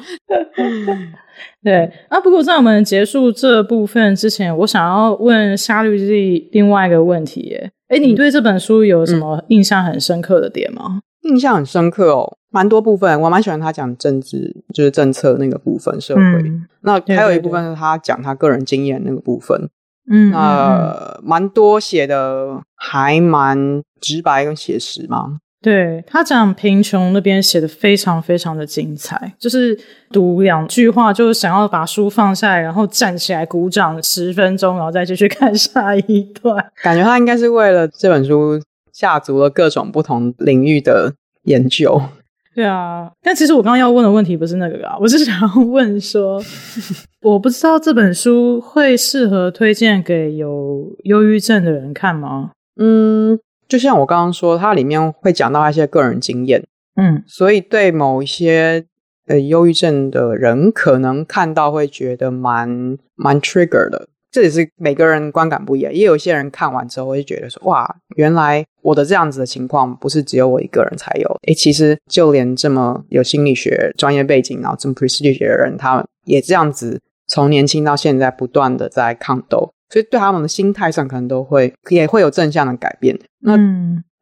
[1.64, 7.70] 对啊，不过在我们结束这部分之前，我想要问沙律弟另外一个问题耶。
[7.88, 11.00] 诶，你对这本书有什么印象很深刻的点吗？
[11.24, 16.20] 嗯印象很深刻哦，蛮多部分我蛮喜欢他讲政治，就是政策那个部分，社会。
[16.20, 19.70] 嗯、那还有一部分是他讲他个人经验那个部分。
[20.10, 25.38] 嗯，那蛮多写的还蛮直白跟写实嘛。
[25.62, 29.78] 对，他讲贫穷那边写的非常非常的精彩，就是
[30.10, 36.72] 读两句话就想要把书放下来，然后站起来鼓掌十分钟，然后再继续 看下一段。
[36.82, 38.60] 感觉他应该是为了这本书。
[38.92, 41.14] 下足了各种不同领域的
[41.44, 42.00] 研究。
[42.54, 46.38] 对啊，但其实我刚刚要问的问题不是那个啊，我是想要问说，
[47.22, 52.50] 我不知道这本书会适合推荐给有忧郁症的人看吗？
[52.76, 56.62] 嗯，就像我刚刚说，它里面会讲到一些个人经验，
[56.96, 58.84] 嗯，所以对某一些
[59.26, 64.08] 呃忧郁症的人，可能看到会觉得蛮蛮 trigger 的。
[64.32, 83.18] 这也是每个人观感不一样，也有一些人看完之后会觉得说：“哇，原来我的这样子的情况不是只有我一个人才有。”诶，其实就连这么有心理学专业背景，然后这么 prestige 的人，他们也这样子从年轻到现在不断的在抗斗，所以对他们的心态上可能都会也会有正向的改变。
[83.40, 83.54] 那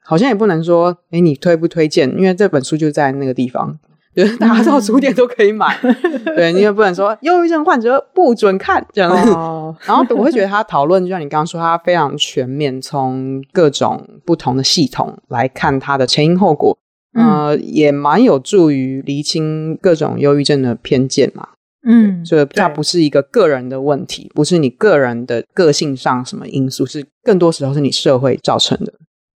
[0.02, 2.10] 好像也不能说，诶，你推不推荐？
[2.18, 3.78] 因为这本书就在那个地方。
[4.14, 5.78] 就是大家到书店都可以买，
[6.34, 9.30] 对，你也不能说忧郁症患者不准看这样子。
[9.32, 9.74] Oh.
[9.86, 16.76] 然后我会觉得他讨论，就像你刚刚说，他非常全面，从各种不同的系统来看他的前因后果，
[17.14, 21.48] 嗯、呃，也蛮有助于厘清各种忧郁症的偏见嘛。
[21.86, 28.92] 嗯，所以它不是一个个人的问题，不是你个人的个性上什么因素，是更多时候是你社会造成的。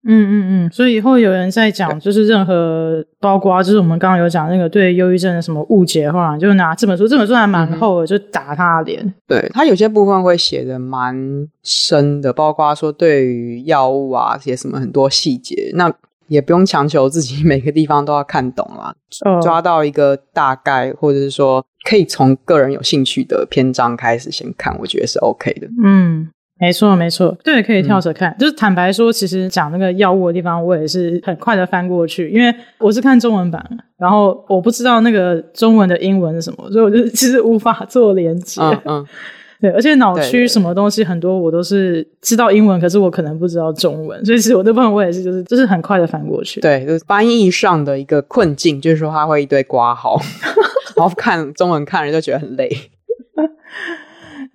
[0.07, 9.13] 嗯嗯嗯，所以以后有人在讲，就是任何包括，就是我们刚刚有讲那个对忧郁症的什么误解的话，就拿这本书，这本书还蛮厚的，嗯、就打他的脸。
[9.27, 11.15] 对，他有些部分会写的蛮
[11.63, 15.91] 深的，包括说对于药物啊，写什么很多细节，那
[16.27, 18.95] 也不用强求自己每个地方都要看懂啦，
[19.25, 25.67] 哦、抓到一个大概，或者是说可以从个人有兴趣的篇章开始先看，我觉得是 OK 的。
[25.83, 26.29] 嗯。
[26.57, 28.31] 没错，没错，对，可以跳着看。
[28.31, 33.61] 嗯、就是坦白说，其实讲那个药物的地方，我也是很快的翻过去，因为我是看中文版，
[33.97, 38.61] 然后我不知道那个中文的英文是什么，所以我就 其实无法做连接。
[38.61, 39.05] 嗯，嗯
[39.59, 46.61] 对，而且脑区什么东西很多，我都是知道英文，可是我可能不知道中文，所以其实我那部分我也是，就是就是很快的翻过去。
[46.61, 50.17] 对，就是翻译上的一个困境，就是说它会一堆括号，
[50.95, 52.69] 然后看中文看人就觉得很累。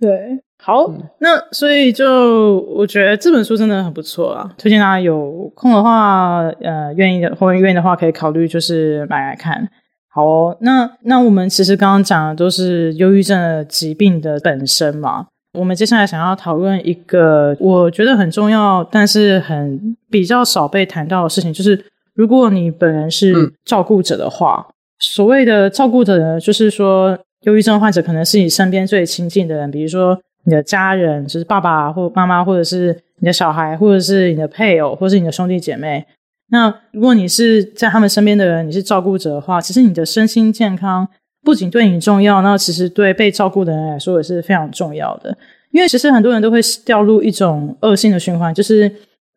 [0.00, 0.42] 对。
[0.62, 9.66] 好，嗯、那所以就我觉得这本书真的很不错啊，推荐大家有空的话，呃，愿意的或者愿意的话，可以考虑就是买来看。
[10.12, 15.26] 好哦，那那我们其实刚刚讲的都是忧郁症的疾病的本身嘛，
[15.58, 21.82] 我们接下来想要讨论一个我觉得很重要，但是很比较少被谈到的事情，就是
[22.14, 30.20] 如果你本人是照顾者的话，嗯、所谓的照顾者呢，就是说忧郁症患者可能是你身边最亲近的人，比如说。
[30.44, 36.06] 你的家人，就是爸爸或妈妈，或者是你的小孩，或者是你的配偶，或者是你的兄弟姐妹。
[36.52, 41.06] 那如果你是在他们身边的人，你是照顾者的话，其实你的身心健康
[41.44, 45.36] 不仅对你重要，那其实对被照顾的人来说也是非常重要的。
[45.70, 48.90] 因为其实很多人都会掉入一种恶性的循环，就是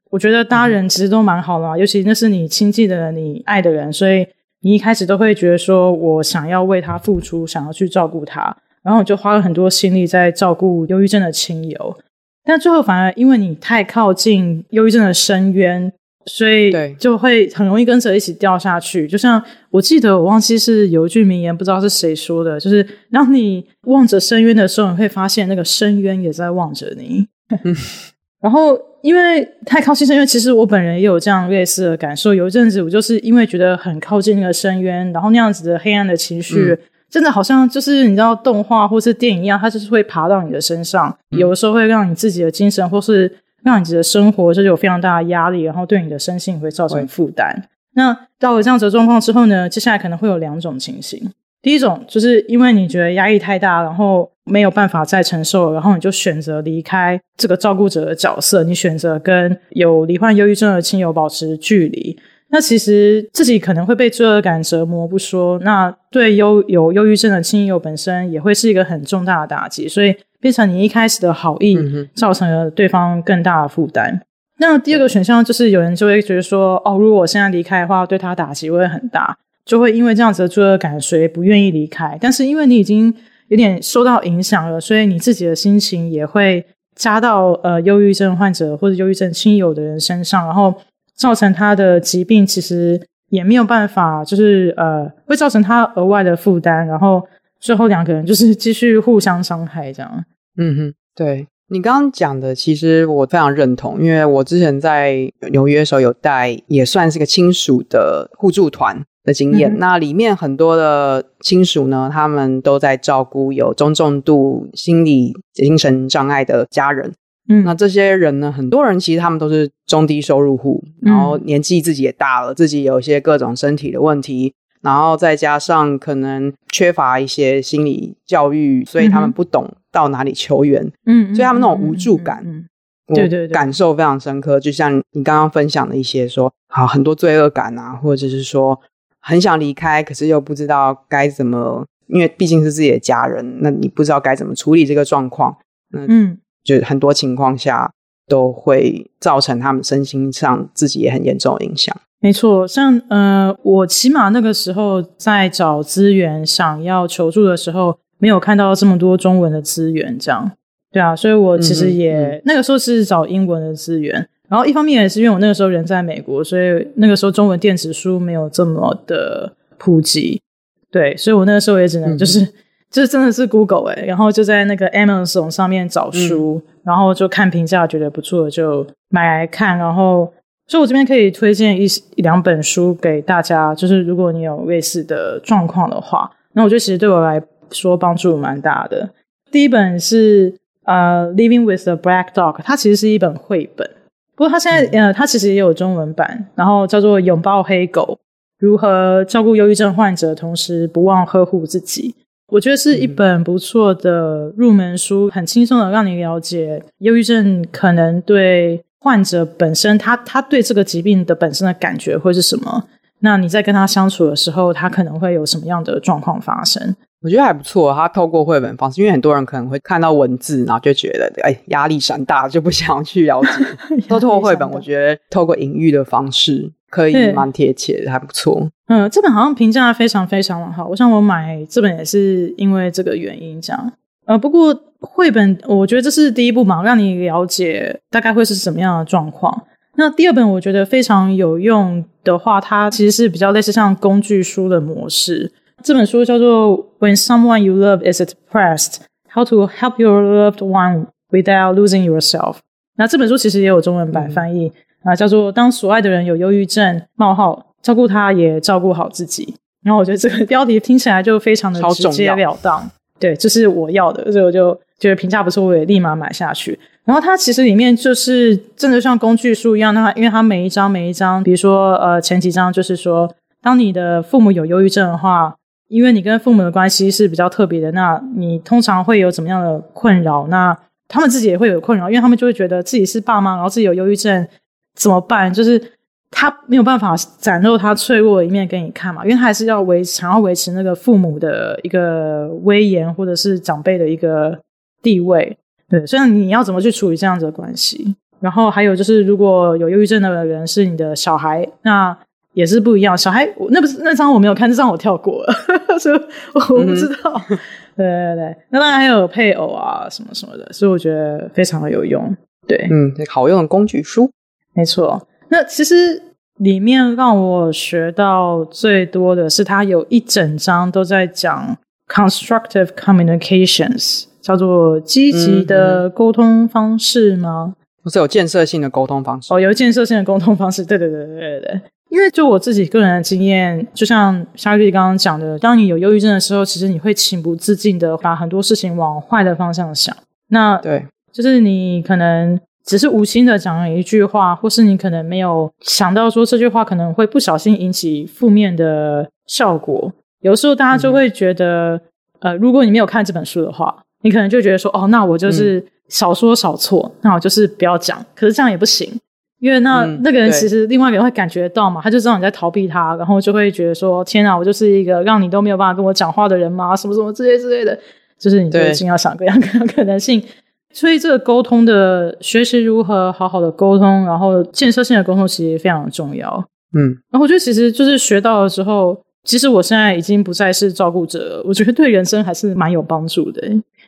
[0.10, 4.26] 我觉得大人其实都蛮好的嘛，尤其那是你亲近的人，你爱的人，所以
[4.62, 8.58] 你一开始都会觉得说我想要为他付出，想要去照顾他。
[8.84, 11.98] 然后我就花了很多心力在照顾忧郁症的亲友，
[12.44, 15.90] 但最后反而因为你太靠近忧郁症的深渊，
[16.26, 19.08] 所以就会很容易跟着一起掉下去。
[19.08, 27.26] 就像我记得我忘记是有一句名言，不知道是谁说的，就是当你望着深渊的时候，你会发现那个深渊也在望着你。
[28.44, 32.34] 然后因为太靠近深渊，其实我本人也有这样类似的感受。
[32.34, 36.74] 有一阵子我就是因为觉得很靠近那个深渊，然后那样子的黑暗的情绪。
[36.74, 36.80] 嗯
[37.14, 47.70] 真的好像就是你知道动画或是电影一样，它就是会爬到你的身上，有的时候会让你自己的精神或是让你自己的生活就是有非常大的压力，然后对你的身心会造成负担。
[47.94, 51.32] 那到了这样子的状况之后呢，接下来可能会有两种情形。
[51.62, 62.18] 第一种就是因为你觉得压力太大，然后没有办法再承受，然后你就选择离开这个照顾者的角色，你选择跟有罹患忧郁症的亲友保持距离。
[62.54, 71.76] 那其实自己可能会被罪恶感折磨不说，那对忧有忧郁症的亲友本身也会是一个很重大的打击，所以变成你一开始的好意
[72.14, 74.22] 造成了对方更大的负担。
[74.60, 79.36] 那第二个选项就是有人就会觉得说，哦，如果我现在离开的话，对他打击会很大，
[79.66, 82.16] 就会因为这样子的罪恶感，所以不愿意离开。
[82.22, 83.12] 但是因为你已经
[83.48, 86.64] 有点受到影响了，所以你自己的心情也会
[86.96, 90.72] 加到呃忧郁症患者或者忧郁症亲友的人身上，然后。
[91.16, 93.00] 造成他的疾病，其实
[93.30, 97.22] 也没有办法，就是呃，会造成他额外的负担，然后
[97.60, 100.26] 最后两个人就是继续互相伤害，这样。
[100.58, 109.74] 嗯哼，对你刚刚讲的，其实我非常认同，因为我之前在纽约的时候有带，也算是个亲属的互助团的经验。
[109.74, 117.14] 嗯、那里面很多的亲属呢，他们都在照顾有中重度心理精神障碍的家人。
[117.50, 130.90] 嗯，那这些人呢，很多人其实他们都是中低收入户，然后年纪自己也大了，自己有一些各种身体的问题，然后再加上可能缺乏一些心理教育，所以他们不懂到哪里求援。
[131.06, 132.66] 嗯，所以他们那种无助感，嗯，
[133.14, 134.58] 对对，感受非常深刻。
[134.58, 138.80] 就像你刚刚分享的一些说，好很多罪恶感啊，或者是说
[139.20, 145.58] 很想离开，可是又不知道该怎么，因为毕竟是自己的家人，那你不知道该怎么处理这个状况。
[145.92, 146.38] 嗯。
[146.64, 147.92] 就很多情况下
[148.28, 151.96] 都会造成他们身心上自己也很严重的影响。
[152.20, 160.50] 没错，像呃，我起码那个时候在找资源、想要求助的时候，没有看到这么多中文的资源，这样
[160.92, 164.28] 对啊，所以我其实也、嗯嗯、那个时候是找英文的资源。
[164.48, 170.42] 然后一方面也是因为我那个时候人在美国，所以那个时候中文电子书没有这么的普及，
[170.90, 172.48] 对，所以我那个时候也只能就是。
[172.94, 179.76] 嗯这真的是 Google 哎、欸，然后就在那个 Amazon 上面找书，嗯、然后就看评价，觉得不错就买来看。
[179.76, 180.32] 然后，
[180.68, 181.86] 所以我这边可以推荐一
[182.16, 187.42] 一两本书给大家，就是如果你有类似的状况的话，那我觉得其实对我来
[187.72, 189.10] 说帮助蛮大的。
[189.52, 190.54] 第一本是
[190.86, 193.90] 呃《Living with a Black Dog》，它其实是一本绘本，
[194.36, 198.20] 不过它现在、嗯、呃它其实也有中文版，然后叫做《拥抱黑狗：
[198.60, 202.14] 如何照顾忧郁症患者，同时不忘呵护自己》。
[202.48, 212.84] 我觉得是一本不错的入门书，很轻松的让你了解忧郁症可能对患者本身，他他对这个疾病的本身的感觉会是什么？
[213.20, 216.96] 那你在跟他相处的时候，他可能会有什么样的状况发生？
[217.24, 223.50] 我觉得还不错，他透过绘本方式，因为很多人可能会看到文字，然后就觉得哎压力山大，就不想去了解。
[224.08, 226.72] 透过绘本，我觉得透过隐喻的方式。
[226.94, 228.70] 可以蛮贴切的，还不错。
[228.86, 230.88] 嗯，这本好像评价非常非常的好。
[230.88, 233.94] 我想我买这本也是因为这个原因这样。
[234.26, 239.64] 呃，不过绘本我觉得这是第一步嘛，让你了解大概会是什么样的状况。
[239.96, 245.52] 那第二本我觉得非常有用的话，它其实是比较类似像工具书的模式。
[245.82, 248.98] 这本书叫做《When Someone You Love Is Depressed:
[249.34, 252.54] How to Help Your Loved One Without Losing Yourself》。
[252.98, 254.68] 那这本书其实也有中文版翻译。
[254.68, 254.72] 嗯
[255.04, 259.54] 啊，叫做当所爱的人有忧郁症冒号，照顾他也照顾好自己。
[259.84, 266.80] 然后我觉得这个标题听起来就非常的直截了当，对，这、就是我要的，所以我就觉得评价不错，我也立马买下去。
[267.04, 273.30] 然后它其实里面就是真的像工具书一样，那因为它每一章每一章，比如说呃前几章就是说，
[273.62, 275.54] 当你的父母有忧郁症的话，
[275.88, 280.48] 因为你跟父母的关系是比较特别的，那你通常会有怎么样的困扰？
[280.48, 280.78] 那
[281.08, 284.48] 他们自己也会有困扰，因为他们就会觉得自己是爸妈，然后自己有忧郁症。
[284.96, 285.52] 怎么办？
[285.52, 285.82] 就是
[286.30, 294.56] 他没有办法展露他脆弱的一面给你看嘛，因为他还是要维想要维持那个父母的一个威严，或者是长辈的一个
[295.02, 295.58] 地位。
[295.90, 298.16] 对，所以你要怎么去处理这样子的关系？
[298.40, 302.16] 然后还有就是，如果有忧郁症的人是你的小孩，那
[302.54, 303.18] 也是不一样。
[303.18, 305.54] 小孩，那不是那张我没有看，这张我跳过了，
[306.00, 306.22] 所以
[306.54, 307.42] 我不知道。
[307.50, 307.58] 嗯、
[307.98, 312.36] 对对对，那当然还有配偶啊什么什么的，所以我觉得非常的有用。
[312.68, 314.32] 对，嗯，好用的工具书。
[314.74, 316.22] 没错，那其实
[316.58, 321.78] 里面让我学到最多的是，它有一整章都在讲
[322.08, 327.76] constructive communications，叫做积极的沟通方式吗？
[328.04, 329.54] 不是有建设性的沟通方式？
[329.54, 331.82] 哦，有建设性的沟通方式，对对对对对对。
[332.14, 340.16] 因为就我自己个人的经验，就像夏绿蒂刚刚讲的，当你有忧郁症的时候，其实你会情不自禁的把很多事情往坏的方向想。
[340.50, 342.60] 那对，就是你可能。
[342.86, 350.12] 只是无心的讲了一句话，或是你可能没有想到说这句话可能会不小心引起负面的效果。
[350.42, 351.96] 有时候大家就会觉得，
[352.42, 358.22] 嗯、呃，如果你没有看这本书的话，你可能就觉得说，哦，那我就是少说少错，嗯、那我就是不要讲。
[358.36, 359.18] 可是这样也不行，
[359.64, 366.94] 因为那、嗯、那个人其实另外一个人会感觉到嘛，他就知道你在逃避他，然后就会觉得说，天啊，我就是一个让你都没有办法跟我讲话的人嘛？
[366.94, 367.98] 什么什么之类之类的，
[368.38, 370.44] 就是你就一定要想各样各样可能性。
[370.92, 376.62] 所以这个沟通的学习如何好好的沟通，然后建设性的沟通其实非常的重要。
[376.98, 383.62] 嗯，然后我觉得其实就是学到了之后，其实我现在已经不再是照顾者了，我觉得对人生还是蛮有帮助的。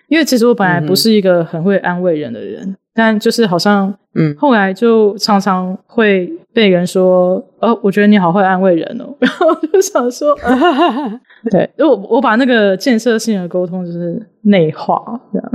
[0.07, 15.51] 因为其实我本来不是一个很会安慰人的人，嗯、但就是好像，嗯，后来就常常会被人说，哦，我觉得你好会安慰人哦， 然后就想说，啊、对，我我把那个建设性的沟通就是内化这样。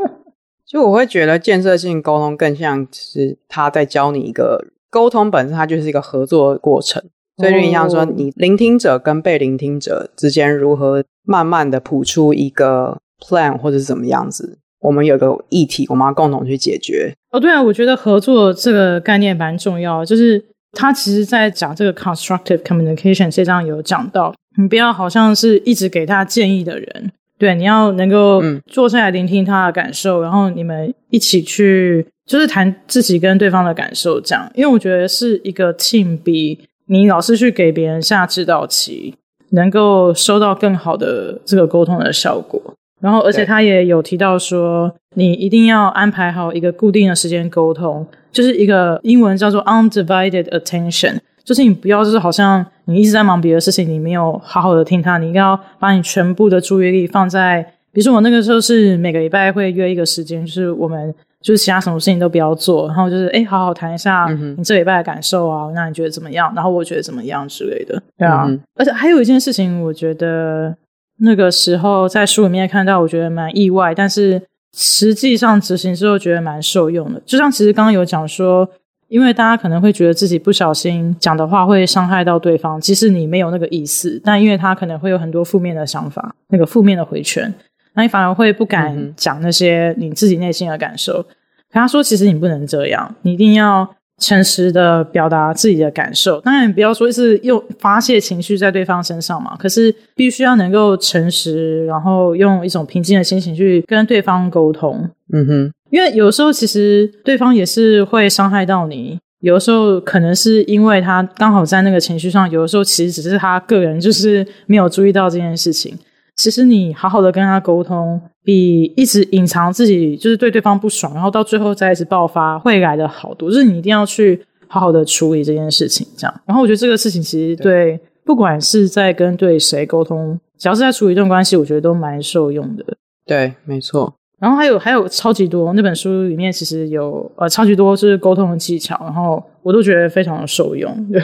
[0.66, 7.02] 就我会觉得建设性沟通更像是他在教你一个沟通本身，它就是一个合作的过程。
[7.38, 17.14] 所以就像说，你聆听者跟被聆听者之间如何慢慢的谱出一个 plan 或者是怎么样子，我们有个议题，我们要共同去解决。
[17.30, 39.14] 哦，对啊，我觉得合作这个概念蛮重要，就是他其实在讲这个 constructive communication 这章有讲到，你不要好像是一直给他建议的人，对，你要能够坐下来聆听他的感受，嗯、然后你们一起去就是谈自己跟对方的感受，这样，因为我觉得是一个 team 比你老是去给别人下指导棋，
[39.50, 42.60] 能够收到更好的这个沟通的效果。
[43.00, 64.26] 然后，而且他也有提到说，你一定要安排好一个固定的时间沟通，就是一个英文叫做 undivided attention，就是你不要就是好像你一直在忙别的事情，你没有好好的听他，你应该要把你全部的注意力放在，比如说我那个时候是每个礼拜会约一个时间，就是我们就是其他什么事情都不要做，然后就是诶好好谈一下
[64.58, 66.52] 你这礼拜的感受啊，那你觉得怎么样？
[66.54, 68.44] 然后我觉得怎么样之类的，对啊。
[68.46, 70.76] 嗯、而且还有一件事情，我觉得。
[71.20, 74.40] 那个时候在书里面看到，我觉得蛮意外，但是
[74.74, 77.20] 实际上执行之后觉得蛮受用的。
[77.26, 78.68] 就像其实刚刚有讲说，
[79.08, 87.52] 因为大家可能会觉得自己不小心讲的话会伤害到对方，即使你没有那个意思，但因为他可能会有很多负面的想法，那个负面的回圈，
[87.94, 91.20] 那你反而会不敢讲那些你自己内心的感受。
[91.20, 91.24] 嗯、
[91.72, 93.88] 可他说，其实你不能这样，你一定要。
[94.20, 99.56] 诚实的表达自己的感受，当然不要说是用发泄情绪在对方身上嘛。
[99.56, 105.08] 可是必须要能够诚实，然后用一种平静的心情去跟对方沟通。
[105.32, 115.96] 嗯哼，因为有时候其实对方也是会伤害到你，有的时候可能是因为他刚好在那个情绪上，有的时候其实只是他个人就是没有注意到这件事情。
[116.40, 123.50] 其实你好好的跟他沟通，比一直隐藏自己就是对对方不爽，然后到最后再一次爆发会来的好多。
[123.50, 126.40] 就是你一定要去好好的处理这件事情，这样。
[126.46, 132.86] 然后我觉得这个事情其实对不管是在跟对谁沟通，只要是在处理一段关系，我觉得都蛮受用的。
[133.26, 134.14] 对，没错。
[134.38, 140.90] 然后还有还有超级多，那本书里面其实有呃超级多就是沟通的技巧，然后我都觉得非常的受用。
[141.12, 141.20] 对，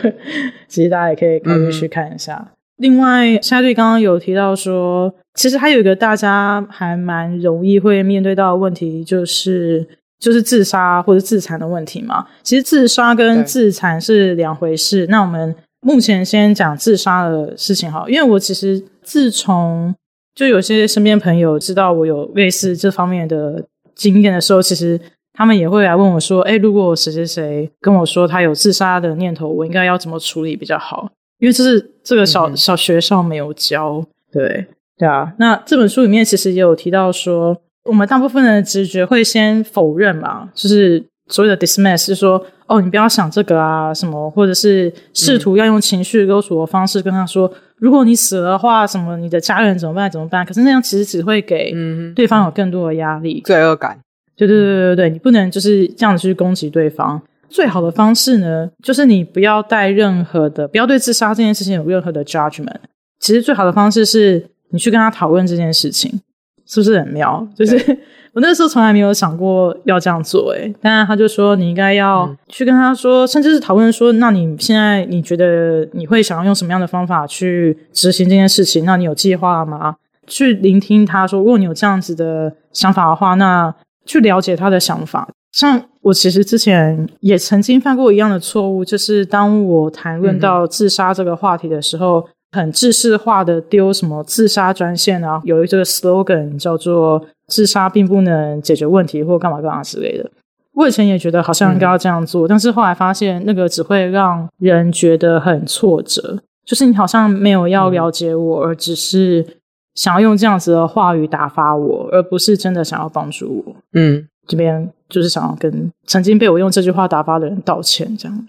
[0.69, 2.37] 其实大家也可以考虑去看一下。
[2.39, 9.87] 嗯另外，夏绿刚刚有提到说，其实还有一个大家还蛮容易会面对到的问题，就是
[10.18, 12.27] 就是自杀或者自残的问题嘛。
[12.43, 15.07] 其实自杀跟自残是两回事。
[15.09, 19.95] 那我们目前先讲自杀的事情好，因为我其实自从
[20.35, 23.64] 就有些身边朋友知道我有类似这方面的
[23.95, 25.01] 经验的时候，其实
[25.33, 34.66] 他们也会来问我说：“哎，如果谁谁谁跟我说他有自杀的念头，我应该要怎么处理比较好？”因为这是这个小小学校没有教，对
[34.97, 35.32] 对啊。
[35.39, 50.11] 那这本书里面其实也有提到说，我们大部分人的直觉会先否认嘛，就是所谓的 dismiss，是说哦，你不要想这个啊什么，或者是试图要用情绪勒索的方式跟他说，嗯、如果你死了的话，什么你的家人怎么办？
[50.11, 50.45] 怎么办？
[50.47, 51.74] 可是那样其实只会给
[52.14, 53.99] 对方有更多的压力、罪恶感。
[54.37, 57.20] 对对对对对，你不能就是这样子去攻击对方。
[57.57, 62.77] 最好的方式呢，就是你不要带任何的，不要对自杀这件事情有任何的 judgment。
[63.19, 66.21] 其实最好的方式是你去跟他讨论这件事情，
[66.67, 67.49] 是不是很妙？
[67.57, 67.75] 就是
[68.35, 78.85] 我那个时候从来没有想过要这样做，诶，但是他就说你应该要去跟他说，嗯、甚至是讨论说，那你现在你觉得你会想要用什么样的方法去执行这件事情？
[78.85, 79.97] 那你有计划吗？
[80.27, 85.27] 去聆听他说，如果你有这样子的想法的话，那去了解他的想法。
[85.57, 100.31] 像我其实之前也曾经犯过一样的错误，就是当我谈论到自杀这个话题的时候，嗯、很制式化的丢什么自杀专线啊，有一个 slogan 叫做“自杀并不能解决问题”或干嘛干嘛之类的。
[100.75, 109.47] 我以前也觉得好像应该要这样做，嗯、但是后来发现那个只会让人觉得很挫折，就是你好像没有要了解我，嗯、而只是
[109.95, 113.77] 想要用这样子的话语打发我，而不是真的想要帮助我。
[113.95, 114.29] 嗯。
[114.47, 118.49] 这边就是想要跟曾经被我用这句话打发的人道歉，这样。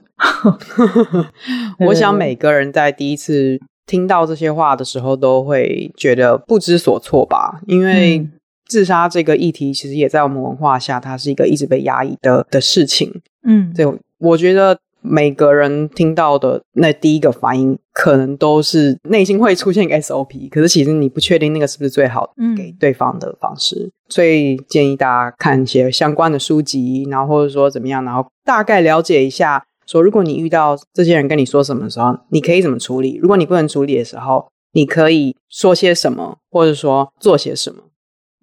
[1.79, 8.27] 我想每个人在第一次听到这些话的时候，都会觉得不知所措吧，因为
[8.65, 13.21] 自杀这个议题其实也在我们文化下，它是一个一直被压抑的的事情。
[13.43, 13.85] 嗯，对，
[14.19, 14.77] 我觉得。
[15.09, 33.17] 每个人听到的那第一个反应，可能都是内心会出现一个 SOP，可是其实你不确定那个是不是最好给对方的方式，嗯、所以建议大家看一些相关的书籍，然后或者说怎么样，然后大概了解一下，说如果你遇到这些人跟你说什么的时候，你可以怎么处理？
[33.21, 37.83] 如果你不能处理的时候，你可以说些什么，或者说做些什么。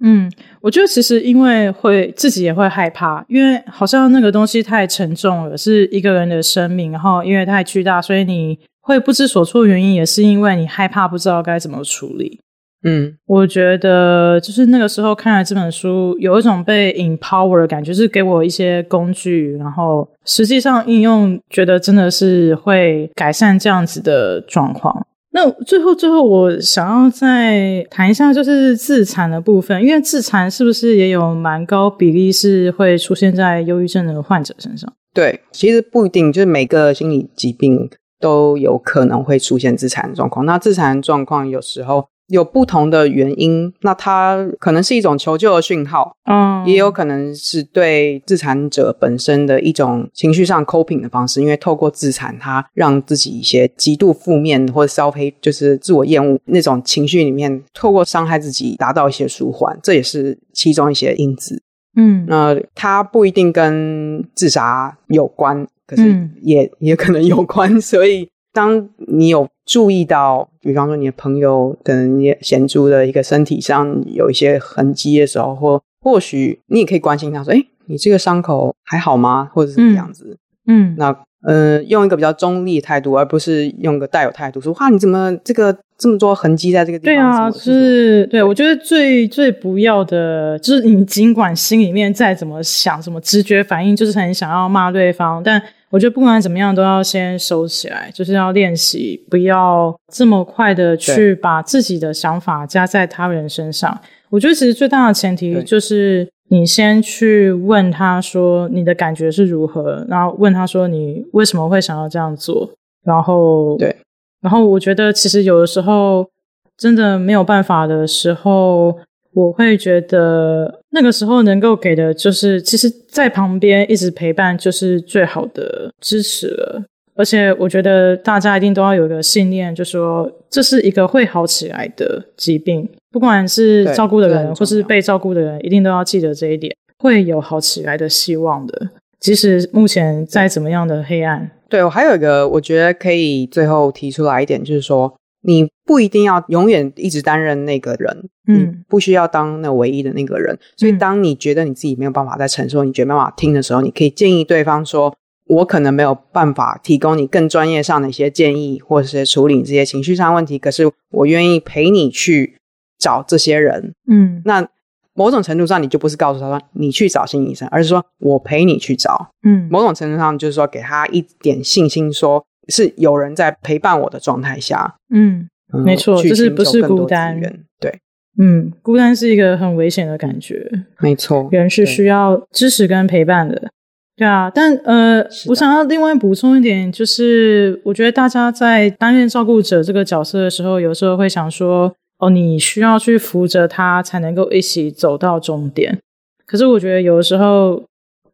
[0.03, 0.31] 嗯，
[0.61, 9.65] 我觉得其实因为会自己也会害怕，因为好像那个东西太沉重了，是一个人的生命，然后因为太巨大，所以你会不知所措。
[9.65, 12.41] 原因也是因为你害怕，不知道该怎么处理。
[12.87, 25.07] 嗯，我觉得就是那个时候看了这本书，有一种被 empower 的感觉，是给我一些工具，然后实际上应用，觉得真的是会改善这样子的状况。
[25.35, 34.91] 那最后，最后我想要再谈一下，就是自残的部分，因为自残是不是也有蛮高比例是会出现在忧郁症的患者身上？
[35.13, 40.47] 对，其实不一定，就是每个心理疾病都有可能会出现自残状况。
[40.47, 42.07] 那自残状况有时候。
[42.35, 61.63] 有不同的原因，那它可能是一种求救的讯号，嗯，也有可能是对自残者本身的一种情绪上 coping 的方式，因为透过自残，他让自己一些极度负面或者 self hate，就是自我厌恶那种情绪里面，透过伤害自己达到一些舒缓，这也是其中一些因子。
[61.97, 68.29] 嗯，那它不一定跟自杀有关，可是也、嗯、也可能有关，所以。
[68.55, 80.39] 当你有注意到，比方说你的朋友可能也显著的一个身体上有一些痕迹的时候，或或许你也可以关心他说：“诶，你这个伤口还好吗？”或者是怎么样子？
[80.69, 95.61] 嗯，那呃，用一个比较中立的态度，而不是用个带有态度说：“哇，你怎么这个这么多痕迹在这个地方？”对啊，是，对，我觉得最最不要的就是你尽管心里面再怎么想，什么直觉反应，就是很想要骂对方，但。
[95.95, 103.97] 我觉得不管怎么样，都要先收起来，就是要练习，不要这么快的去把自己的想法加在他人身上。
[104.29, 112.69] 我觉得其实最大的前提就是你先去问他说你的感觉是如何，然后问他说你为什么会想要这样做，
[113.05, 113.97] 然后对，
[114.41, 116.29] 然后我觉得其实有的时候
[116.77, 118.99] 真的没有办法的时候。
[119.35, 126.85] 我会觉得那个时候能够给的就是，其实，在旁边一直陪伴就是最好的支持了。
[127.17, 138.91] 而且，我觉得大家一定都要有一个信念，就说这是一个会好起来的疾病，不管是照顾的人或是被照顾的人，一定都要记得这一点，会有好起来的希望的。
[139.19, 141.51] 即使目前再怎么样的黑暗。
[141.69, 145.13] 对，我还有一个，我觉得可以最后提出来一点，就是说。
[145.47, 150.59] 你不一定要永远一直担任那个人，嗯，不需要当那唯一的那个人。
[150.77, 155.15] 所以，当你觉得你自己没有办法再承受，你觉得没办法听的时候，你可以建议对方说
[155.47, 160.59] ：“我可能没有办法提供你更专业上的一些建议，或者是处理这些情绪上的问题。
[160.59, 162.57] 可是，我愿意陪你去
[162.99, 164.67] 找这些人。”嗯，那
[165.13, 169.31] 某种程度上，你就不是告诉他说你去找心理医生，而是说我陪你去找。
[169.43, 172.43] 嗯，某种程度上就是说给他一点信心说。
[172.69, 175.49] 是有人在陪伴我的状态下，嗯，
[175.85, 177.41] 没错，就是不是孤单，
[177.81, 177.99] 对，
[178.39, 183.71] 嗯，孤单是一个很危险的感觉，没错，人是需要支持跟陪伴的，
[184.17, 195.99] 对啊，但呃，我想要另外补充一点，就是我觉得大家在担任照顾者这个角色的时候，有时候会想说，哦，你需要去扶着他才能够一起走到终点，
[196.47, 197.83] 可是我觉得有的时候。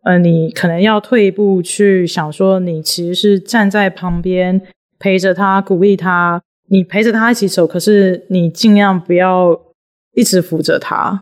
[0.03, 4.61] 呃，你可能要退一步去想说，你其实是站在旁边
[4.99, 7.67] 陪着他，鼓励他，你陪着他一起走。
[7.67, 9.61] 可是你尽量不要
[10.15, 11.21] 一直扶着他，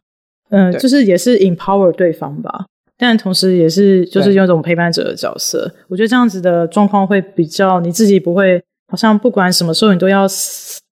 [0.51, 2.67] 嗯、呃，就是也是 empower 对方吧。
[2.97, 5.73] 但同时也是就是用一种陪伴者的角色。
[5.89, 10.27] 我觉得这样子的状况会比较你自己不会好像不管什么时候你都要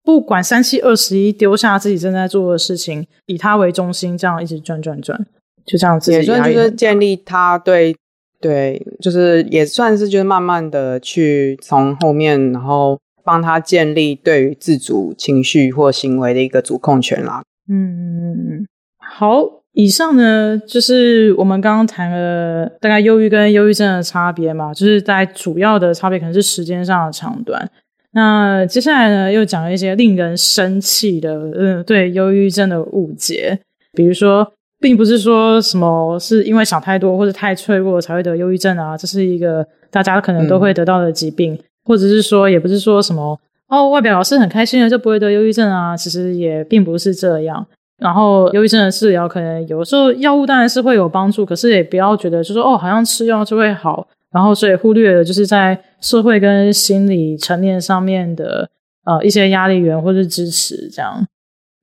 [0.03, 5.25] 不管三七二十一丢下自己正在做的事情，以他为中心这样一直转转转。
[5.65, 7.95] 就这样子，也算就是建立他对
[8.39, 17.41] 对，就是也算是就是慢慢的去从后面，然后帮他建立对于自主情绪或行为的一个主控权啦。
[17.67, 18.67] 嗯嗯嗯，
[18.99, 27.67] 好，以上呢就是我们刚刚谈了大概忧郁跟忧郁症的差别嘛，就是在主要的差别可能是时间上的长短。
[28.11, 33.59] 那接下来呢，又讲了一些令人生气的，嗯，对忧郁症的误解，
[33.93, 34.51] 比如说。
[34.85, 43.35] 并不是说什么是因为想太多或者太脆弱才会得忧郁症啊，这是一个大家可能都会得到的疾病，或者是说也不是说什么
[43.67, 47.65] 哦，外表是很开心的就不会得忧郁症啊，其实也并不是这样。
[47.97, 58.69] 然后忧郁症的治疗可能有时候药物当然是会有帮助，可是也不要觉得就是哦，好像吃药就会好，然后所以忽略了就是在社会跟心理层面上面的
[59.05, 61.25] 呃一些压力源或是支持这样。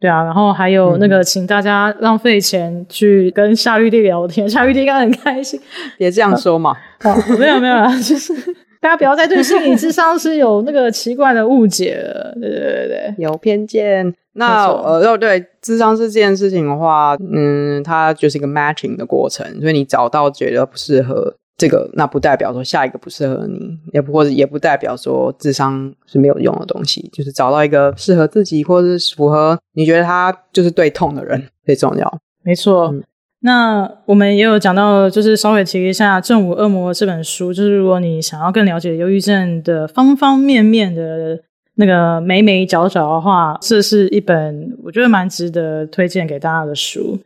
[0.02, 5.60] 对啊，然后还有那个，请大家浪费钱去跟夏绿蒂聊天， 夏绿蒂应该很开心。
[5.96, 8.34] 别这样说嘛，啊、 没有没有啊，就是
[8.80, 14.12] 大家不要再对心理智商是有那个奇怪的误解了，对对对对，有偏见。
[14.34, 27.08] 那呃，哦对，智商是这件事情的话，嗯，它就是一个 matching 的过程，所以你找到觉得不适合这个，那不代表说下一个不适合你，也不或者也不代表说智商是没有用的东西。
[27.12, 32.18] 就是找到一个适合自己或者是符合你觉得他就是对痛的人最重要。
[32.42, 32.88] 没错。
[32.92, 33.02] 嗯
[33.44, 41.40] 那我们也有讲到，就是稍微提一下《正午恶魔》这本书，就是如果你想要更了解忧郁症的方方面面的
[41.74, 47.18] 那个眉眉角角的话，这是一本我觉得蛮值得推荐给大家的书。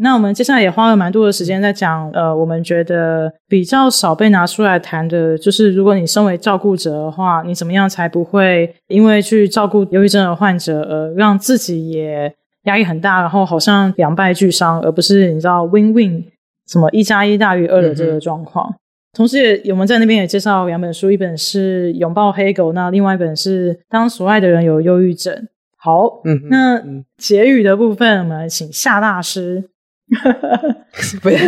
[0.00, 12.34] 那我们接下来也花了蛮多的时间在讲，呃，我们觉得比较少被拿出来谈的，就是如果你身为照顾者的话，你怎么样才不会因为去照顾忧郁症的患者而让自己也。
[12.64, 16.24] 压力很大，然后好像两败俱伤，而不是你知道 win win
[16.66, 18.66] 什么一加一大于二的这个状况。
[18.70, 18.74] 嗯、
[19.12, 25.34] 同时也，我们在那边也介绍两本书，一本是《拥抱黑狗》，那另外一本是《当所爱的人有忧郁症》。
[25.76, 26.82] 好，嗯，那
[27.18, 29.64] 结语的部分，我们来请夏大师。
[31.22, 31.40] 不要，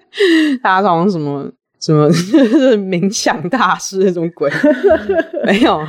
[0.62, 1.50] 大家好像什么
[1.80, 4.50] 什么是 冥想大师那种鬼，
[5.46, 5.80] 没有。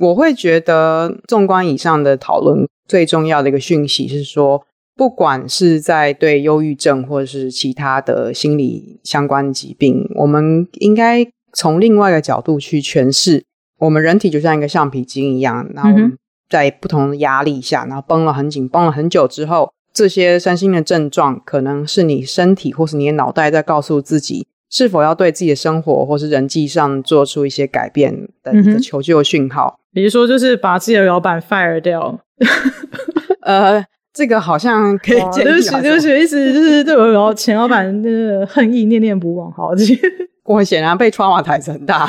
[0.00, 2.66] 我会觉得，纵观以上的讨论。
[2.86, 4.64] 最重要的一个讯息是说，
[4.96, 13.44] 不管是在对忧郁症或者是其他的心理相关疾病，我们应该从另外一个角度去诠释。
[13.78, 15.90] 我们人体就像一个橡皮筋一样，然后
[16.48, 29.80] 在不同的压力下，然后绷了很紧，绷了很久之后，这些身心的症状，可能是你身体或是你的脑袋在告诉自己，是否要对自己的生活或是人际上做出一些改变的一个求救讯号。
[29.92, 32.20] 比如说，就是把自己的老板 fire 掉。
[33.42, 35.44] 呃，这个好像可以建议。
[35.44, 39.50] 对不起，对不起，意思就是对我老前老板那个恨意念念不忘。
[39.50, 39.84] 好，这
[40.44, 42.06] 我显然被 trauma 台词很大。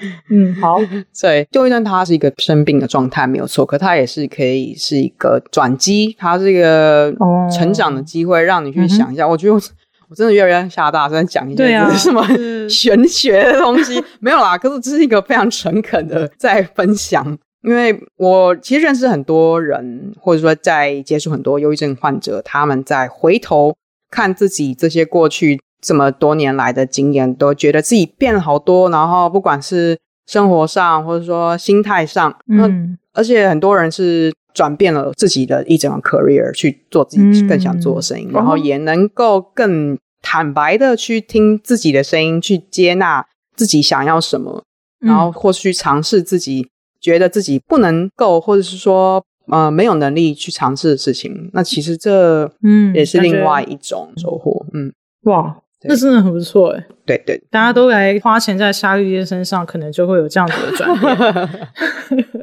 [0.30, 0.78] 嗯，好。
[1.12, 3.64] 所以，忧郁症它是一个生病的状态，没有错。
[3.64, 7.14] 可它也是可以是一个转机，它是一个
[7.56, 9.26] 成长的机会，让你去想一下。
[9.26, 9.60] 哦、我觉得我，
[10.08, 12.24] 我真的越来越吓大师在讲一些 什么
[12.68, 14.56] 玄学的东西，没有啦。
[14.56, 17.36] 可是这是一个非常诚恳的在分享。
[17.62, 23.74] 因为我其实认识很多人，或者说在接触很多忧郁症患者，他们在回头
[24.08, 28.90] 看自己这些过去这么多年来的经验，都觉得自己变了好多。
[28.90, 44.62] 然后不管是生活上，或者说心态上，嗯，而且很多人是转变了自己的一整个 career 去做自己更想做的声音，嗯，然后也能够更坦白的去听自己的声音，去接纳自己想要什么，
[45.00, 46.68] 然后或去尝试自己。
[46.98, 54.66] 觉得自己不能够，或者是说，呃，没有能力去尝试的事情，那其实这，嗯，也是另外一种收获。
[54.72, 54.92] 嗯，
[55.24, 56.86] 哇，那真的很不错哎。
[57.04, 61.16] 对对，大家都来花钱在沙绿蒂身上，可能就会有这样子的转变。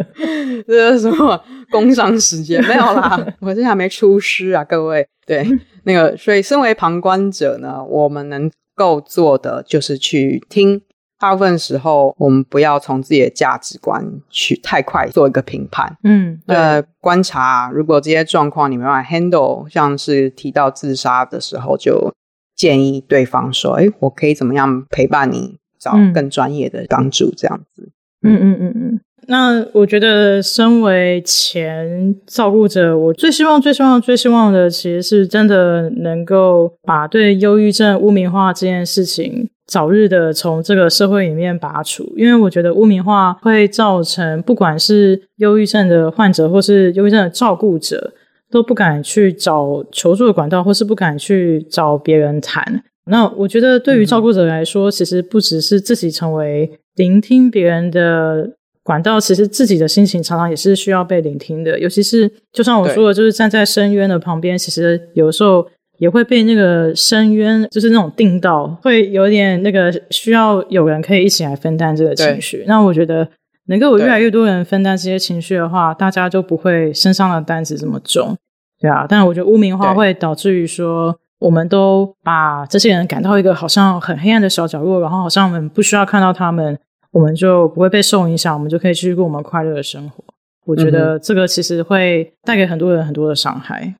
[0.67, 2.63] 这是什么工伤时间？
[2.65, 5.05] 没有啦，我现在还没出师啊，各位。
[5.25, 5.45] 对，
[5.83, 10.81] 那个，所以身为旁观者呢，我们能够做的就是去听。
[11.19, 15.95] 大部分时候，我们不要从自己的价值观去太快做一个评判。
[16.03, 22.13] 嗯，呃，观察，如果这些状况你没办法 handle，像是提到自杀的时候，就
[22.55, 27.89] 建议对方说：“哎，我可以怎么样陪伴你，找更专业的帮助？”这样子。
[28.21, 28.99] 嗯嗯嗯嗯。
[29.27, 39.49] 那我觉得，身为前照顾者，我最希望、最希望、最希望的，其实是真的能够把对忧郁症污名化这件事情。
[39.65, 48.13] 早日的从这个社会里面拔除，因为我觉得污名化会造成，不管是忧郁症的患者或是忧郁症的照顾者，
[48.53, 52.83] 都不敢去找求助的管道，或是不敢去找别人谈。
[53.07, 58.51] 那我觉得对于照顾者来说，嗯、其实不只是自己成为聆听别人的
[58.83, 61.79] 管道，其实自己的心情常常也是需要被聆听的。
[61.79, 65.67] 尤其是就像我说的，就是站在深渊的旁边，其实有时候。
[65.99, 72.65] 也会被那个深渊，就是那种定到，会有点那个需要有人可以一起来分担这个情绪。
[72.67, 73.25] 那我觉得，
[73.67, 78.37] 能够有越来越多人分担这些情绪的话，大家就不会身上的担子这么重，
[78.79, 79.05] 对啊。
[79.07, 86.77] 但我觉得污名化会导致于说，我们都把这些人赶到一个好像很黑暗的小角落，然后好像我们不需要看到他们，
[87.11, 90.23] 我们就不会被受影响，我们就可以继续过我们快乐的生活。
[90.65, 93.95] 我觉得这个其实会带给很多人很多的伤害。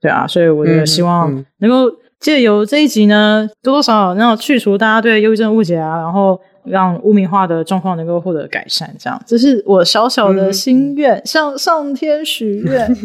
[0.00, 1.90] 对啊，所以我觉得希望能够
[2.20, 8.94] 借由这一集呢，多多少少能去除大家对忧郁症误解啊，然后让污名化的状况能够获得改善。
[8.98, 12.96] 这样，这是我小小的心愿，嗯、向上天许愿，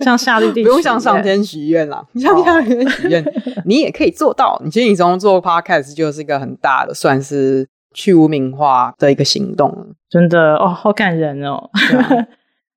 [0.00, 3.24] 向夏绿蒂不用向上天许愿啦，向夏绿蒂许愿，
[3.64, 4.60] 你也可以做到。
[4.64, 9.94] 你其实你从做 podcast 就是一个很大的，算是去污名化的一个行动。
[10.08, 11.70] 真的哦，好感人哦。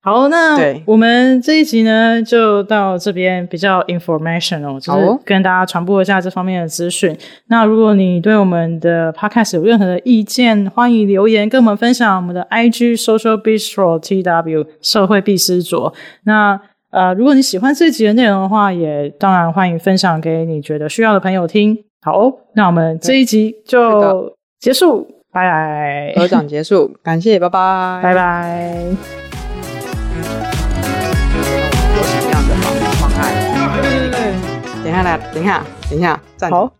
[0.09, 7.15] 好，那我们这一集呢，就到这边比较 informational，就是跟大家传播一下这方面的资讯。
[7.45, 12.17] 那如果你对我们的 podcast 有任何的意见，欢迎留言跟我们分享。
[12.17, 15.93] 我们的 IG Social Bistro TW 社会必思卓。
[16.23, 21.77] 那呃，如果你喜欢这一集的内容的话，也当然欢迎分享给你觉得需要的朋友听。
[22.01, 26.13] 好哦，那我们这一集就结束，拜拜。
[26.15, 29.38] 合掌结束，感谢，拜拜，拜拜。
[34.89, 36.57] 等一下来，等一下，等一下，暂停。
[36.57, 36.73] 好，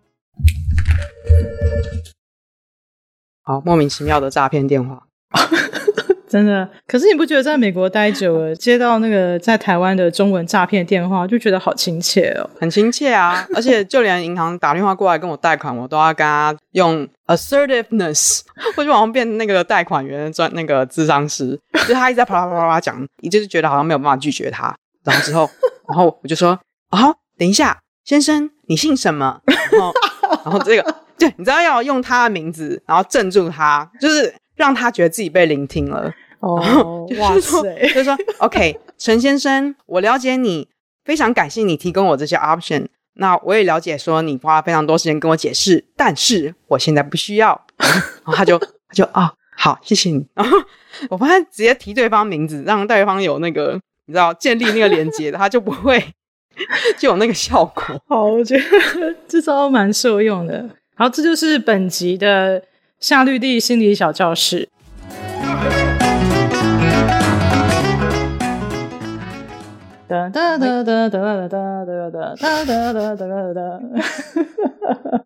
[3.43, 5.03] 好，莫名其妙的诈骗电话。
[6.28, 12.49] 真的，可是你不觉得在美国待久了，接到那个在台湾的中文诈骗电话，就觉得好亲切哦？
[12.60, 13.47] 很亲切啊！
[13.53, 18.41] 而且就连银行打电话过来跟我贷款，我都要跟他用 assertiveness，
[18.76, 24.76] 我就好像变那个贷款员专那个智商师，就是他一直在啪啪啪啪讲，你就是觉得好像没有办法拒绝他。
[25.03, 25.47] 然后之后，
[25.88, 27.80] 然后我就说：“啊，等一下，
[28.10, 29.93] 先生，你姓什么？”然后，
[30.43, 34.34] 然后这个，对，你知道要用他的名字，然后镇住他，就是。
[34.60, 37.64] 让他觉得自己被聆听了哦，哇塞！
[37.82, 40.68] 就是说，OK，陈先生，我了解你，
[41.05, 42.88] 非常感谢你提供我这些 option。
[43.14, 47.66] 那我也了解说你花了非常多时间跟我解释，但是我现在不需要。
[47.80, 47.93] 然
[48.26, 50.28] 后他就他就啊、哦，好，谢谢你。
[50.36, 50.57] 然后
[51.10, 56.03] 我发现直接提对方名字，让对方有那个你知道建立那个连接，他就不会
[56.97, 57.84] 就有那个效果。
[58.07, 58.64] 好，我觉得
[59.28, 60.70] 这招蛮受用的。
[60.95, 62.64] 好，这就是本集的。
[62.99, 64.68] 夏绿蒂心理小教室。
[70.05, 75.24] 哒哒哒哒哒哒哒哒哒哒哒哒哒哒哒哒。